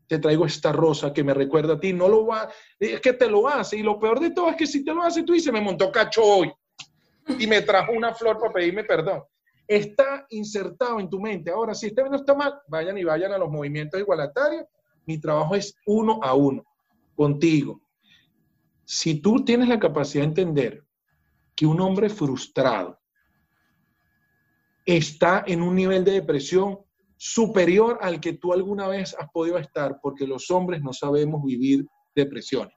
[0.08, 1.91] te traigo esta rosa que me recuerda a ti.
[1.91, 3.76] No lo va, es que te lo hace.
[3.76, 5.91] Y lo peor de todo es que si te lo hace, tú dices, me montó
[5.91, 6.50] cacho hoy
[7.38, 9.21] y me trajo una flor para pedirme perdón
[9.67, 11.51] está insertado en tu mente.
[11.51, 14.65] Ahora, si este no está mal, vayan y vayan a los movimientos igualitarios.
[15.06, 16.63] Mi trabajo es uno a uno,
[17.15, 17.82] contigo.
[18.86, 20.84] Si tú tienes la capacidad de entender
[21.56, 22.99] que un hombre frustrado
[24.86, 26.80] está en un nivel de depresión
[27.17, 31.86] superior al que tú alguna vez has podido estar, porque los hombres no sabemos vivir
[32.15, 32.75] depresiones.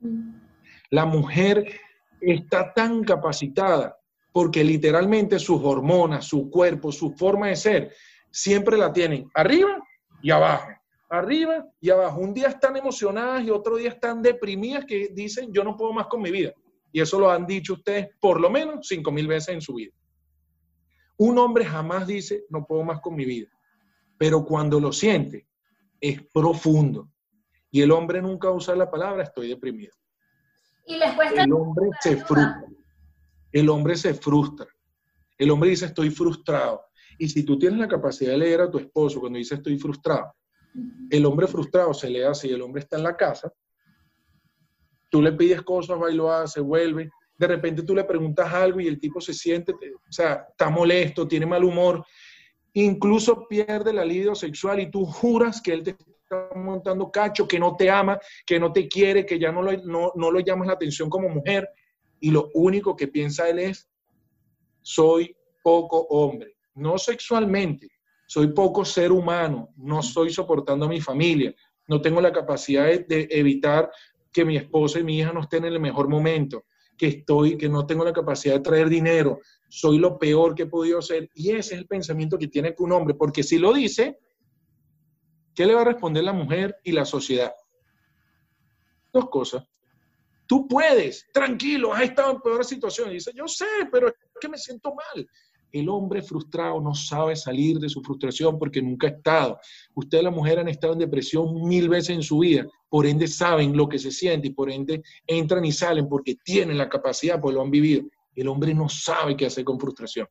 [0.00, 0.34] Mm.
[0.90, 1.80] La mujer
[2.20, 3.99] está tan capacitada
[4.32, 7.94] porque literalmente sus hormonas, su cuerpo, su forma de ser,
[8.30, 9.82] siempre la tienen arriba
[10.22, 10.68] y abajo,
[11.08, 12.20] arriba y abajo.
[12.20, 16.06] Un día están emocionadas y otro día están deprimidas que dicen, yo no puedo más
[16.06, 16.52] con mi vida.
[16.92, 19.92] Y eso lo han dicho ustedes por lo menos cinco mil veces en su vida.
[21.16, 23.48] Un hombre jamás dice, no puedo más con mi vida.
[24.16, 25.46] Pero cuando lo siente,
[26.00, 27.08] es profundo.
[27.70, 29.92] Y el hombre nunca usa la palabra, estoy deprimido.
[30.86, 32.69] Y les cuesta el hombre se frustra
[33.52, 34.66] el hombre se frustra.
[35.38, 36.82] El hombre dice, estoy frustrado.
[37.18, 40.34] Y si tú tienes la capacidad de leer a tu esposo cuando dice, estoy frustrado,
[41.10, 43.52] el hombre frustrado se le hace y el hombre está en la casa,
[45.10, 47.10] tú le pides cosas, va y lo hace, vuelve.
[47.36, 51.26] De repente tú le preguntas algo y el tipo se siente, o sea, está molesto,
[51.26, 52.04] tiene mal humor,
[52.74, 57.58] incluso pierde el alivio sexual y tú juras que él te está montando cacho, que
[57.58, 60.68] no te ama, que no te quiere, que ya no lo, no, no lo llamas
[60.68, 61.68] la atención como mujer
[62.20, 63.88] y lo único que piensa él es,
[64.82, 67.88] soy poco hombre, no sexualmente,
[68.26, 71.54] soy poco ser humano, no estoy soportando a mi familia,
[71.88, 73.90] no tengo la capacidad de, evitar
[74.32, 76.64] que mi esposa y mi hija no estén en el mejor momento,
[76.96, 80.66] que estoy, que no tengo la capacidad de traer dinero, soy lo peor que he
[80.66, 81.30] podido ser.
[81.34, 84.18] Y ese es el pensamiento que tiene que un hombre, porque si lo dice,
[85.54, 87.52] ¿qué le va a responder la mujer y la sociedad?
[89.12, 89.64] Dos cosas.
[90.50, 93.08] Tú puedes, tranquilo, has estado en peor situación.
[93.10, 95.24] Y dice, yo sé, pero es que me siento mal.
[95.70, 99.60] El hombre frustrado no sabe salir de su frustración porque nunca ha estado.
[99.94, 103.76] Usted, la mujer, han estado en depresión mil veces en su vida, por ende saben
[103.76, 107.54] lo que se siente y por ende entran y salen porque tienen la capacidad, pues
[107.54, 108.02] lo han vivido.
[108.34, 110.26] El hombre no sabe qué hacer con frustración.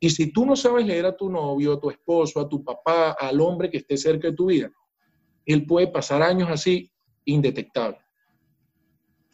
[0.00, 3.12] Y si tú no sabes leer a tu novio, a tu esposo, a tu papá,
[3.12, 4.70] al hombre que esté cerca de tu vida,
[5.46, 6.92] él puede pasar años así
[7.24, 8.06] indetectable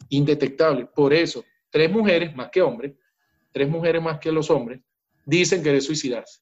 [0.09, 0.85] indetectable.
[0.85, 2.93] Por eso, tres mujeres más que hombres,
[3.51, 4.81] tres mujeres más que los hombres,
[5.25, 6.41] dicen que debe suicidarse.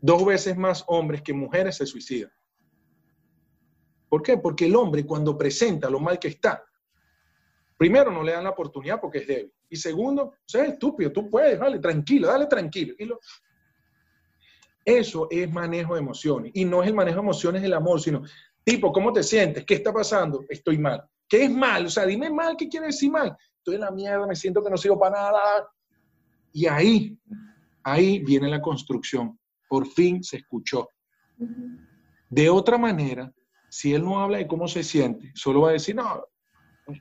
[0.00, 2.30] Dos veces más hombres que mujeres se suicidan.
[4.08, 4.36] ¿Por qué?
[4.36, 6.64] Porque el hombre cuando presenta lo mal que está,
[7.76, 9.52] primero no le dan la oportunidad porque es débil.
[9.68, 12.94] Y segundo, sea estúpido, tú puedes, dale tranquilo, dale tranquilo.
[14.84, 16.52] Eso es manejo de emociones.
[16.54, 18.22] Y no es el manejo de emociones del amor, sino,
[18.62, 19.64] tipo, ¿cómo te sientes?
[19.64, 20.44] ¿Qué está pasando?
[20.48, 21.08] Estoy mal.
[21.34, 21.86] ¿Qué es mal?
[21.86, 23.36] O sea, dime mal, ¿qué quiere decir mal?
[23.56, 25.68] Estoy en la mierda, me siento que no sirvo para nada.
[26.52, 27.18] Y ahí,
[27.82, 29.36] ahí viene la construcción.
[29.68, 30.88] Por fin se escuchó.
[32.30, 33.32] De otra manera,
[33.68, 36.24] si él no habla de cómo se siente, solo va a decir, no,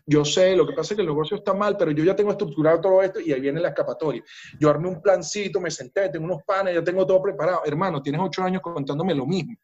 [0.08, 2.32] yo sé, lo que pasa es que el negocio está mal, pero yo ya tengo
[2.32, 4.24] estructurado todo esto y ahí viene la escapatoria.
[4.60, 7.62] Yo armé un plancito, me senté, tengo unos panes, ya tengo todo preparado.
[7.66, 9.56] Hermano, tienes ocho años contándome lo mismo.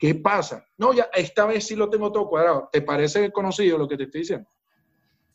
[0.00, 0.66] ¿Qué pasa?
[0.78, 2.70] No, ya esta vez sí lo tengo todo cuadrado.
[2.72, 4.48] ¿Te parece conocido lo que te estoy diciendo?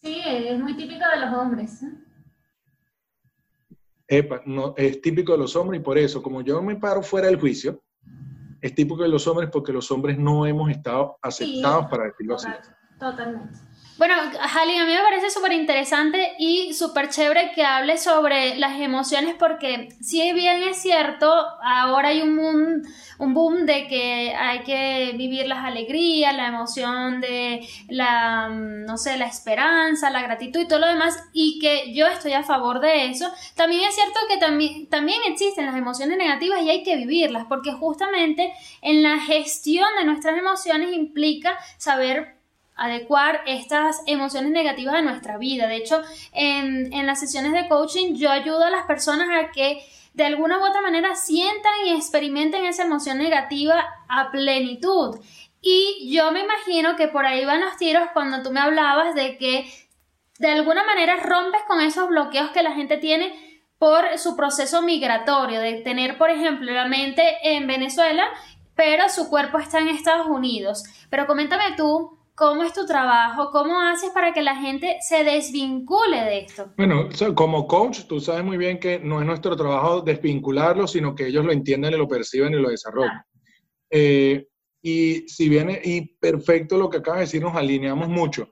[0.01, 1.83] Sí, es muy típico de los hombres.
[1.83, 1.93] ¿eh?
[4.07, 7.27] Epa, no, es típico de los hombres y por eso, como yo me paro fuera
[7.27, 7.83] del juicio,
[8.59, 12.47] es típico de los hombres porque los hombres no hemos estado aceptados para decirlo así.
[12.99, 13.59] Totalmente.
[13.97, 14.13] Bueno,
[14.49, 19.35] Jali, a mí me parece súper interesante y súper chévere que hable sobre las emociones
[19.39, 22.81] porque si bien es cierto, ahora hay un boom,
[23.19, 29.15] un boom de que hay que vivir las alegrías, la emoción de la, no sé,
[29.17, 33.05] la esperanza, la gratitud y todo lo demás y que yo estoy a favor de
[33.05, 37.45] eso, también es cierto que también, también existen las emociones negativas y hay que vivirlas
[37.47, 42.34] porque justamente en la gestión de nuestras emociones implica saber
[42.75, 45.67] adecuar estas emociones negativas a nuestra vida.
[45.67, 46.01] De hecho,
[46.33, 49.81] en, las sesiones de coaching yo ayudo a las personas a que
[50.13, 55.19] de alguna u otra manera sientan y experimenten esa emoción negativa a plenitud.
[55.61, 59.37] Y yo me imagino que por ahí van los tiros cuando tú me hablabas de
[59.37, 59.71] que
[60.37, 63.33] de alguna manera rompes con esos bloqueos que la gente tiene
[63.77, 68.25] por su proceso migratorio, de tener, por ejemplo, la mente en Venezuela,
[68.75, 70.83] pero su cuerpo está en Estados Unidos.
[71.09, 73.49] Pero coméntame tú, ¿Cómo es tu trabajo?
[73.49, 76.73] ¿Cómo haces para que la gente se desvincule de esto?
[76.75, 81.27] Bueno, como coach, tú sabes muy bien que no es nuestro trabajo desvincularlo, sino que
[81.27, 83.21] ellos lo entiendan y lo perciben y lo desarrollen.
[83.89, 84.49] Eh,
[84.81, 88.49] y si viene, y perfecto lo que acabas de decir, nos alineamos mucho.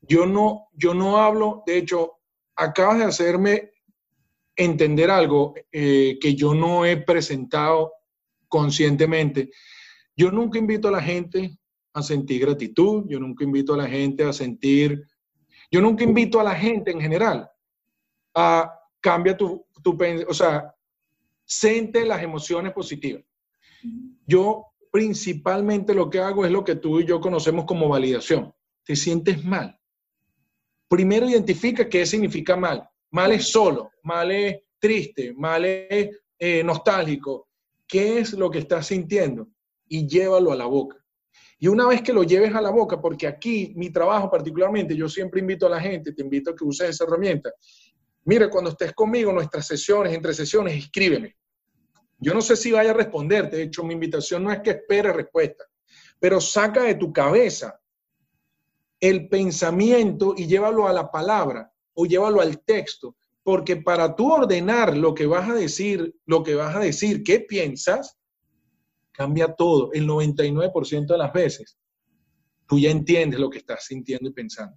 [0.00, 2.12] Yo no, yo no hablo, de hecho,
[2.54, 3.72] acabas de hacerme
[4.54, 7.92] entender algo eh, que yo no he presentado
[8.46, 9.50] conscientemente.
[10.14, 11.58] Yo nunca invito a la gente
[11.94, 15.06] a sentir gratitud, yo nunca invito a la gente a sentir,
[15.70, 17.50] yo nunca invito a la gente en general
[18.34, 20.74] a cambia tu, tu o sea,
[21.44, 23.22] siente las emociones positivas.
[24.26, 28.54] Yo principalmente lo que hago es lo que tú y yo conocemos como validación.
[28.84, 29.78] Te sientes mal.
[30.88, 32.88] Primero identifica qué significa mal.
[33.10, 37.48] Mal es solo, mal es triste, mal es eh, nostálgico.
[37.86, 39.48] ¿Qué es lo que estás sintiendo?
[39.88, 41.01] Y llévalo a la boca.
[41.62, 45.08] Y una vez que lo lleves a la boca, porque aquí mi trabajo particularmente, yo
[45.08, 47.52] siempre invito a la gente, te invito a que uses esa herramienta.
[48.24, 51.36] Mira, cuando estés conmigo, nuestras sesiones, entre sesiones, escríbeme.
[52.18, 55.12] Yo no sé si vaya a responderte, de hecho mi invitación no es que espere
[55.12, 55.62] respuesta,
[56.18, 57.80] pero saca de tu cabeza
[58.98, 64.96] el pensamiento y llévalo a la palabra o llévalo al texto, porque para tú ordenar
[64.96, 68.18] lo que vas a decir, lo que vas a decir, qué piensas,
[69.12, 69.92] cambia todo.
[69.92, 71.78] El 99% de las veces,
[72.66, 74.76] tú ya entiendes lo que estás sintiendo y pensando.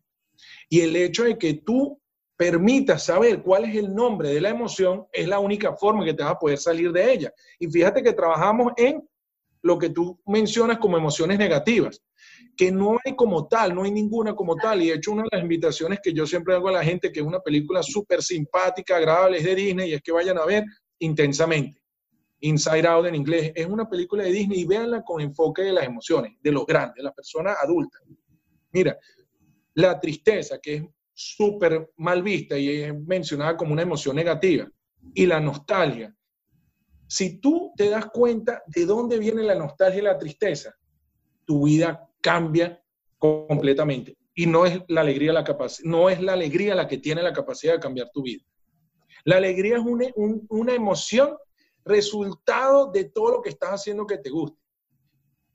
[0.69, 2.00] Y el hecho de que tú
[2.38, 6.24] permitas saber cuál es el nombre de la emoción es la única forma que te
[6.24, 7.34] vas a poder salir de ella.
[7.60, 9.08] Y fíjate que trabajamos en
[9.62, 12.02] lo que tú mencionas como emociones negativas,
[12.56, 14.82] que no hay como tal, no hay ninguna como tal.
[14.82, 17.21] Y de hecho, una de las invitaciones que yo siempre hago a la gente, que
[17.21, 20.65] es una película súper simpática, agradable, es de Disney, y es que vayan a ver
[21.00, 21.82] intensamente.
[22.45, 25.86] Inside Out en inglés, es una película de Disney y véanla con enfoque de las
[25.86, 28.01] emociones, de los grandes, de las personas adultas.
[28.71, 28.97] Mira,
[29.73, 34.69] la tristeza, que es súper mal vista y es mencionada como una emoción negativa,
[35.13, 36.15] y la nostalgia.
[37.08, 40.75] Si tú te das cuenta de dónde viene la nostalgia y la tristeza,
[41.45, 42.79] tu vida cambia
[43.17, 44.17] completamente.
[44.36, 45.43] Y no es la alegría la
[45.84, 48.43] no es la alegría la que tiene la capacidad de cambiar tu vida.
[49.23, 50.05] La alegría es una,
[50.49, 51.36] una emoción
[51.86, 54.60] resultado de todo lo que estás haciendo que te guste.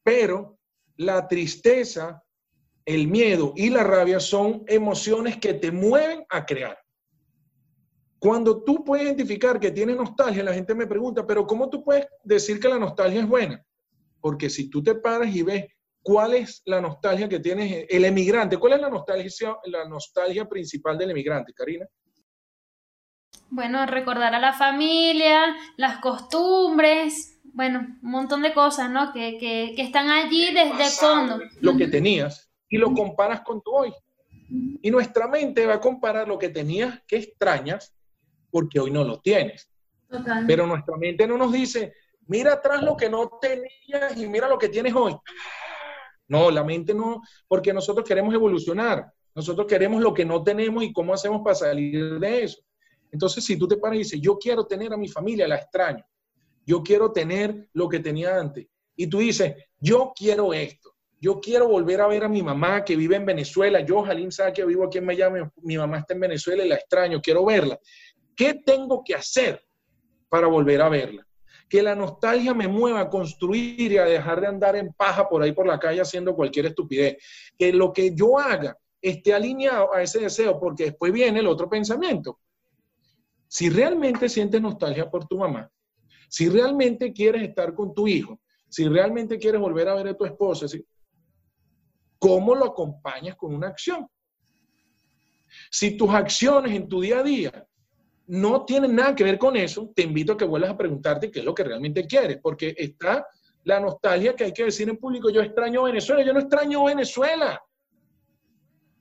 [0.03, 0.59] Pero
[0.97, 2.23] la tristeza,
[2.85, 6.79] el miedo y la rabia son emociones que te mueven a crear.
[8.19, 12.07] Cuando tú puedes identificar que tienes nostalgia, la gente me pregunta, pero ¿cómo tú puedes
[12.23, 13.65] decir que la nostalgia es buena?
[14.21, 15.65] Porque si tú te paras y ves
[16.03, 20.99] cuál es la nostalgia que tienes el emigrante, ¿cuál es la nostalgia, la nostalgia principal
[20.99, 21.87] del emigrante, Karina?
[23.51, 29.13] Bueno, recordar a la familia, las costumbres, bueno, un montón de cosas, ¿no?
[29.13, 31.41] Que, que, que están allí desde fondo.
[31.61, 33.93] Lo que tenías y lo comparas con tu hoy.
[34.83, 37.95] Y nuestra mente va a comparar lo que tenías que extrañas
[38.51, 39.71] porque hoy no lo tienes.
[40.47, 41.95] Pero nuestra mente no nos dice,
[42.27, 45.17] mira atrás lo que no tenías y mira lo que tienes hoy.
[46.29, 49.13] No, la mente no, porque nosotros queremos evolucionar.
[49.35, 52.61] Nosotros queremos lo que no tenemos y cómo hacemos para salir de eso.
[53.13, 56.05] Entonces, si tú te paras y dices, yo quiero tener a mi familia, la extraño.
[56.65, 58.67] Yo quiero tener lo que tenía antes.
[58.97, 60.95] Y tú dices, yo quiero esto.
[61.21, 63.81] Yo quiero volver a ver a mi mamá que vive en Venezuela.
[63.81, 65.41] Yo, Jalín, sabe que vivo aquí en Miami.
[65.63, 67.21] Mi mamá está en Venezuela y la extraño.
[67.21, 67.79] Quiero verla.
[68.35, 69.63] ¿Qué tengo que hacer
[70.29, 71.27] para volver a verla?
[71.69, 75.43] Que la nostalgia me mueva a construir y a dejar de andar en paja por
[75.43, 77.17] ahí por la calle haciendo cualquier estupidez.
[77.59, 81.69] Que lo que yo haga esté alineado a ese deseo, porque después viene el otro
[81.69, 82.39] pensamiento
[83.53, 85.69] si realmente sientes nostalgia por tu mamá,
[86.29, 88.41] si realmente quieres estar con tu hijo,
[88.73, 90.67] Si realmente quieres volver a ver a tu esposa,
[92.21, 94.07] ¿cómo lo acompañas con una acción?
[95.69, 97.67] Si tus acciones en tu día a día
[98.29, 101.41] no tienen nada que ver con eso, te invito a que vuelvas a preguntarte qué
[101.41, 103.27] es lo que realmente quieres, porque está
[103.65, 107.61] la nostalgia que hay que decir en público, yo extraño Venezuela, yo no extraño Venezuela.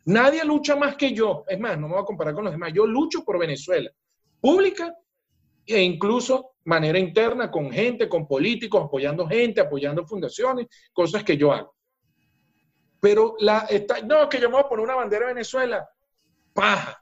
[0.05, 1.45] Nadie lucha más que yo.
[1.47, 2.73] Es más, no me voy a comparar con los demás.
[2.73, 3.91] Yo lucho por Venezuela,
[4.39, 4.95] pública
[5.65, 11.51] e incluso manera interna con gente, con políticos, apoyando gente, apoyando fundaciones, cosas que yo
[11.51, 11.75] hago.
[12.99, 15.87] Pero la está, no, que yo me voy a poner una bandera de Venezuela,
[16.53, 16.99] paja.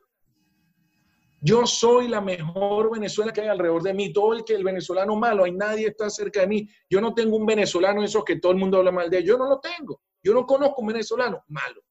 [1.39, 4.11] Yo soy la mejor Venezuela que hay alrededor de mí.
[4.11, 6.69] Todo el que el venezolano malo, hay nadie está cerca de mí.
[6.89, 9.23] Yo no tengo un venezolano esos que todo el mundo habla mal de.
[9.23, 10.01] Yo no lo tengo.
[10.23, 11.81] Yo no conozco un venezolano malo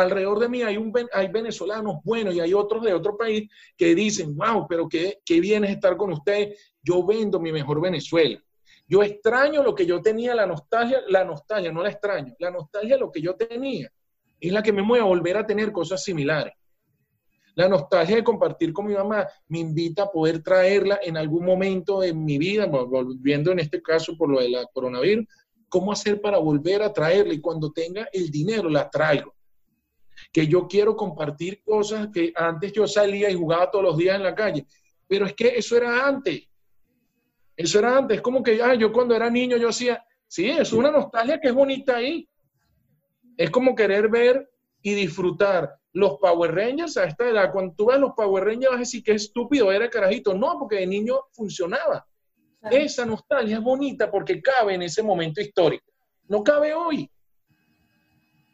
[0.00, 3.94] alrededor de mí hay, un, hay venezolanos buenos y hay otros de otro país que
[3.94, 8.42] dicen, wow, pero qué, qué bien es estar con usted, yo vendo mi mejor Venezuela.
[8.88, 12.96] Yo extraño lo que yo tenía, la nostalgia, la nostalgia, no la extraño, la nostalgia
[12.96, 13.90] lo que yo tenía
[14.38, 16.52] es la que me mueve a volver a tener cosas similares.
[17.54, 22.00] La nostalgia de compartir con mi mamá me invita a poder traerla en algún momento
[22.00, 25.26] de mi vida, volviendo en este caso por lo de la coronavirus,
[25.70, 29.35] cómo hacer para volver a traerla y cuando tenga el dinero la traigo
[30.36, 34.22] que yo quiero compartir cosas que antes yo salía y jugaba todos los días en
[34.22, 34.66] la calle.
[35.08, 36.46] Pero es que eso era antes.
[37.56, 38.18] Eso era antes.
[38.18, 41.48] Es como que ya yo cuando era niño yo hacía, sí, es una nostalgia que
[41.48, 42.28] es bonita ahí.
[43.34, 44.50] Es como querer ver
[44.82, 47.50] y disfrutar los Power Rangers a esta edad.
[47.50, 50.34] Cuando tú ves los Power Rangers vas a decir que estúpido era carajito.
[50.34, 52.06] No, porque de niño funcionaba.
[52.70, 55.90] Esa nostalgia es bonita porque cabe en ese momento histórico.
[56.28, 57.10] No cabe hoy.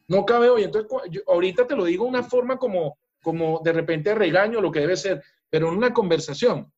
[0.09, 0.65] No cabe hoy.
[0.65, 0.91] Entonces,
[1.27, 4.97] ahorita te lo digo de una forma como, como de repente regaño lo que debe
[4.97, 6.73] ser, pero en una conversación,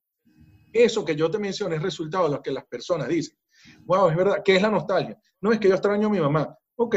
[0.73, 3.37] eso que yo te mencioné es resultado de lo que las personas dicen.
[3.87, 4.43] Wow, es verdad.
[4.45, 5.19] ¿Qué es la nostalgia?
[5.41, 6.57] No es que yo extraño a mi mamá.
[6.77, 6.97] Ok,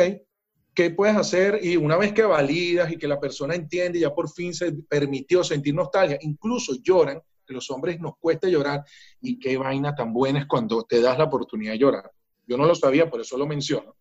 [0.73, 1.59] ¿qué puedes hacer?
[1.63, 5.43] Y una vez que validas y que la persona entiende, ya por fin se permitió
[5.43, 8.83] sentir nostalgia, incluso lloran, que los hombres nos cuesta llorar,
[9.21, 12.11] y qué vaina tan buena es cuando te das la oportunidad de llorar.
[12.45, 13.96] Yo no lo sabía, por eso lo menciono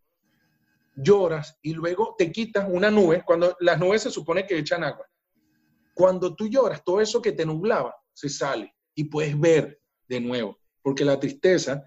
[0.96, 5.06] lloras y luego te quitas una nube, cuando las nubes se supone que echan agua.
[5.94, 10.58] Cuando tú lloras, todo eso que te nublaba se sale y puedes ver de nuevo,
[10.82, 11.84] porque la tristeza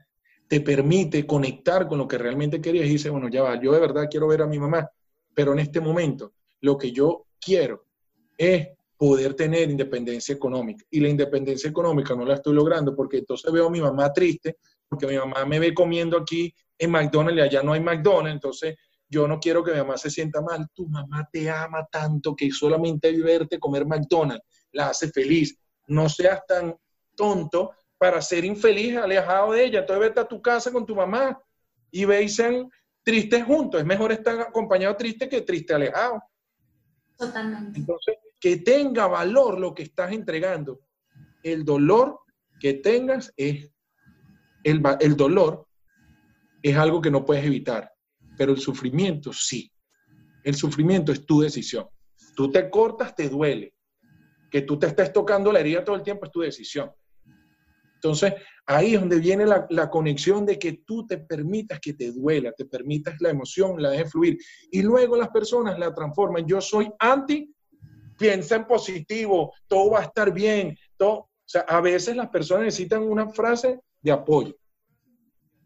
[0.48, 3.80] te permite conectar con lo que realmente querías y dices, bueno, ya va, yo de
[3.80, 4.90] verdad quiero ver a mi mamá,
[5.34, 7.86] pero en este momento lo que yo quiero
[8.38, 10.84] es poder tener independencia económica.
[10.90, 14.58] Y la independencia económica no la estoy logrando porque entonces veo a mi mamá triste,
[14.90, 18.76] porque mi mamá me ve comiendo aquí en McDonald's y allá no hay McDonald's, entonces
[19.10, 20.68] yo no quiero que mi mamá se sienta mal.
[20.74, 25.58] Tu mamá te ama tanto que solamente verte comer McDonald's la hace feliz.
[25.88, 26.76] No seas tan
[27.16, 29.80] tonto para ser infeliz alejado de ella.
[29.80, 31.42] Entonces vete a tu casa con tu mamá
[31.90, 32.70] y ve y sean
[33.04, 33.82] tristes juntos.
[33.82, 36.22] Es mejor estar acompañado triste que triste alejado.
[37.18, 37.80] Totalmente.
[37.80, 40.82] Entonces, que tenga valor lo que estás entregando.
[41.42, 42.20] El dolor
[42.60, 43.70] que tengas es,
[44.64, 45.68] el, el dolor
[46.62, 47.92] es algo que no puedes evitar
[48.40, 49.70] pero el sufrimiento sí.
[50.46, 51.90] El sufrimiento es tu decisión.
[52.38, 53.74] Tú te cortas, te duele.
[54.50, 56.90] Que tú te estés tocando la herida todo el tiempo es tu decisión.
[57.96, 58.36] Entonces,
[58.66, 62.64] ahí es donde viene la, conexión de que tú te permitas que te duela, te
[62.64, 64.38] permitas la emoción, la dejes fluir.
[64.72, 66.48] Y luego las personas la transforman.
[66.48, 67.54] Yo soy anti,
[68.18, 70.78] piensa en positivo, todo va a estar bien.
[70.96, 74.56] Todo, o sea, a veces las personas necesitan una frase de apoyo.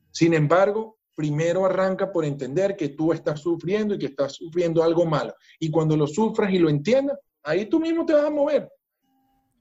[0.09, 5.05] Sin embargo, primero arranca por entender que tú estás sufriendo y que estás sufriendo algo
[5.05, 5.33] malo.
[5.59, 8.69] Y cuando lo sufras y lo entiendas, ahí tú mismo te vas a mover.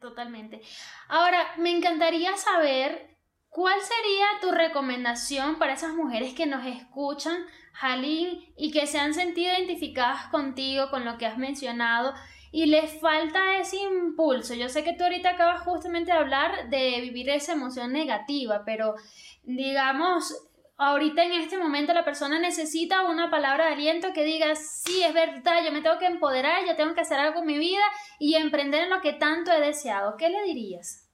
[0.01, 0.61] Totalmente.
[1.09, 3.17] Ahora, me encantaría saber
[3.49, 7.45] cuál sería tu recomendación para esas mujeres que nos escuchan,
[7.75, 12.15] Jalín, y que se han sentido identificadas contigo, con lo que has mencionado,
[12.51, 14.55] y les falta ese impulso.
[14.55, 18.95] Yo sé que tú ahorita acabas justamente de hablar de vivir esa emoción negativa, pero
[19.43, 20.35] digamos,
[20.77, 25.15] ahorita en este momento la persona necesita una palabra de aliento que diga, sí, es
[25.15, 27.85] verdad, yo me tengo que empoderar, yo tengo que hacer algo en mi vida
[28.19, 30.17] y emprender en lo que tanto he deseado.
[30.17, 31.11] ¿Qué le dirías?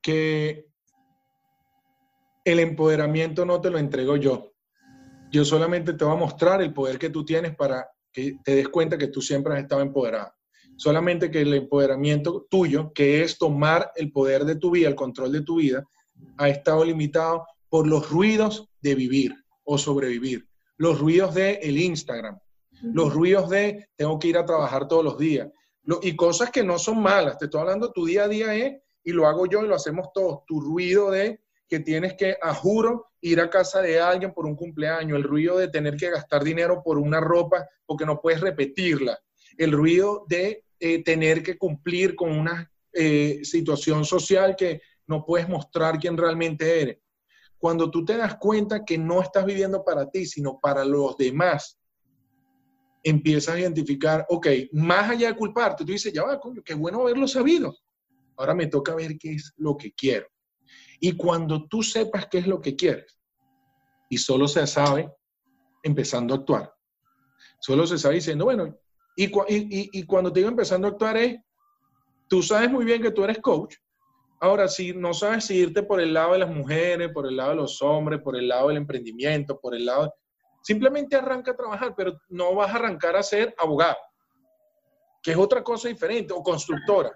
[0.00, 0.66] Que
[2.44, 4.52] el empoderamiento no te lo entrego yo.
[5.30, 8.68] Yo solamente te voy a mostrar el poder que tú tienes para que te des
[8.68, 10.32] cuenta que tú siempre has estado empoderado.
[10.76, 15.32] Solamente que el empoderamiento tuyo, que es tomar el poder de tu vida, el control
[15.32, 15.84] de tu vida,
[16.36, 17.44] ha estado limitado
[17.74, 20.46] por los ruidos de vivir o sobrevivir,
[20.76, 22.38] los ruidos de el Instagram,
[22.70, 25.48] los ruidos de tengo que ir a trabajar todos los días,
[26.02, 29.10] y cosas que no son malas, te estoy hablando, tu día a día es, y
[29.10, 33.08] lo hago yo y lo hacemos todos, tu ruido de que tienes que, a juro,
[33.20, 36.80] ir a casa de alguien por un cumpleaños, el ruido de tener que gastar dinero
[36.80, 39.18] por una ropa porque no puedes repetirla,
[39.58, 45.48] el ruido de eh, tener que cumplir con una eh, situación social que no puedes
[45.48, 46.98] mostrar quién realmente eres.
[47.64, 51.80] Cuando tú te das cuenta que no estás viviendo para ti, sino para los demás,
[53.02, 57.00] empiezas a identificar, ok, más allá de culparte, tú dices, ya va, coño, qué bueno
[57.00, 57.74] haberlo sabido.
[58.36, 60.26] Ahora me toca ver qué es lo que quiero.
[61.00, 63.18] Y cuando tú sepas qué es lo que quieres,
[64.10, 65.10] y solo se sabe
[65.82, 66.70] empezando a actuar,
[67.60, 68.78] solo se sabe diciendo, bueno,
[69.16, 71.40] y, y, y cuando te digo empezando a actuar es,
[72.28, 73.76] tú sabes muy bien que tú eres coach,
[74.44, 77.50] ahora si no sabes si irte por el lado de las mujeres, por el lado
[77.50, 80.14] de los hombres, por el lado del emprendimiento, por el lado...
[80.62, 83.96] Simplemente arranca a trabajar, pero no vas a arrancar a ser abogado,
[85.22, 87.12] que es otra cosa diferente, o constructora,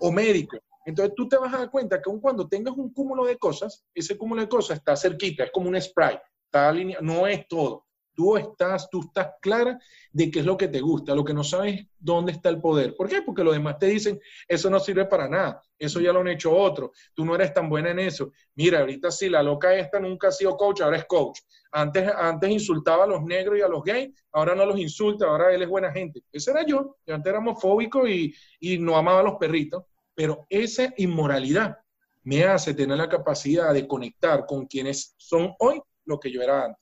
[0.00, 0.56] o médico.
[0.84, 3.84] Entonces tú te vas a dar cuenta que aun cuando tengas un cúmulo de cosas,
[3.92, 7.85] ese cúmulo de cosas está cerquita, es como un spray, está alineado, no es todo.
[8.16, 9.78] Tú estás, tú estás clara
[10.10, 12.96] de qué es lo que te gusta, lo que no sabes dónde está el poder.
[12.96, 13.22] ¿Por qué?
[13.22, 16.52] Porque los demás te dicen, eso no sirve para nada, eso ya lo han hecho
[16.52, 18.32] otros, tú no eres tan buena en eso.
[18.54, 21.40] Mira, ahorita sí, la loca esta nunca ha sido coach, ahora es coach.
[21.70, 25.54] Antes, antes insultaba a los negros y a los gays, ahora no los insulta, ahora
[25.54, 26.22] él es buena gente.
[26.32, 29.84] Ese era yo, yo antes era homofóbico y, y no amaba a los perritos
[30.16, 31.76] pero esa inmoralidad
[32.24, 36.64] me hace tener la capacidad de conectar con quienes son hoy lo que yo era
[36.64, 36.80] antes,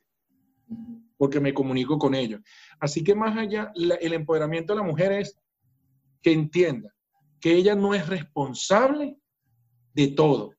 [1.17, 2.41] porque me comunico con ellos.
[2.81, 5.39] Así que más allá, el empoderamiento de la mujer es
[6.23, 6.95] que entienda
[7.41, 9.19] que ella no es responsable
[9.93, 10.55] de todo.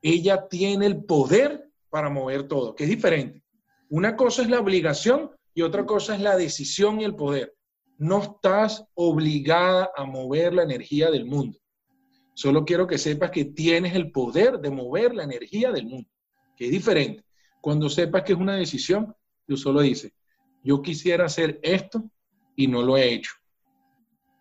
[0.00, 3.44] Ella tiene el poder para mover todo, que es diferente.
[3.90, 7.54] Una cosa es la obligación y otra cosa es la decisión y el poder.
[7.98, 11.58] No estás obligada a mover la energía del mundo.
[12.34, 16.08] Solo quiero que sepas que tienes el poder de mover la energía del mundo,
[16.56, 17.24] que es diferente.
[17.60, 19.14] Cuando sepas que es una decisión,
[19.46, 20.12] tú solo dices,
[20.62, 22.04] yo quisiera hacer esto
[22.56, 23.32] y no lo he hecho.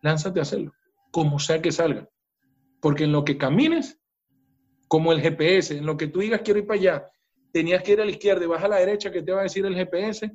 [0.02, 0.74] Lánzate a hacerlo,
[1.12, 2.08] como sea que salga.
[2.80, 4.00] Porque en lo que camines,
[4.88, 7.12] como el GPS, en lo que tú digas quiero ir para allá,
[7.52, 9.44] tenías que ir a la izquierda y vas a la derecha, ¿qué te va a
[9.44, 10.32] decir el GPS?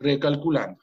[0.00, 0.82] Recalculando.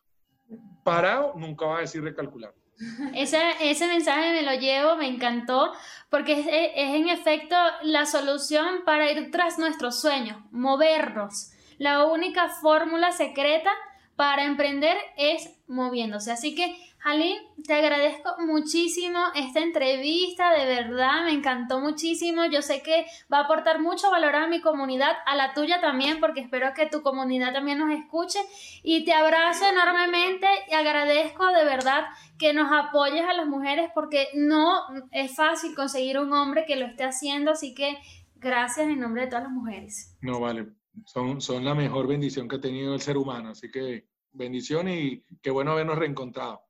[0.83, 2.57] Parado, nunca va a decir recalculando.
[3.13, 5.71] Ese, mensaje me lo llevo, me encantó,
[6.09, 11.51] porque es, en efecto la solución para ir tras nuestros sueños, movernos.
[11.77, 13.71] La única fórmula secreta
[14.15, 16.31] para emprender es moviéndose.
[16.31, 22.45] Así que Aline, te agradezco muchísimo esta entrevista, de verdad, me encantó muchísimo.
[22.45, 26.19] Yo sé que va a aportar mucho valor a mi comunidad, a la tuya también,
[26.19, 28.39] porque espero que tu comunidad también nos escuche.
[28.81, 32.05] Y te abrazo enormemente y agradezco de verdad
[32.39, 36.87] que nos apoyes a las mujeres, porque no es fácil conseguir un hombre que lo
[36.87, 37.99] esté haciendo, así que
[38.37, 40.17] gracias en nombre de todas las mujeres.
[40.21, 40.69] No, vale,
[41.05, 45.23] son, son la mejor bendición que ha tenido el ser humano, así que bendición y
[45.41, 46.61] qué bueno habernos reencontrado.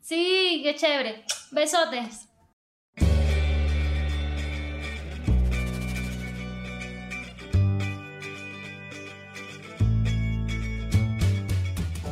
[0.00, 1.24] Sí, qué chévere.
[1.52, 2.28] Besotes.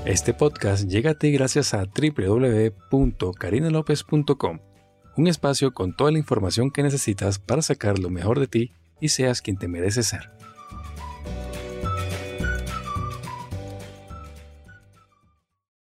[0.06, 4.58] Este podcast llega a ti gracias a www.carinalopez.com,
[5.16, 9.10] un espacio con toda la información que necesitas para sacar lo mejor de ti y
[9.10, 10.39] seas quien te mereces ser.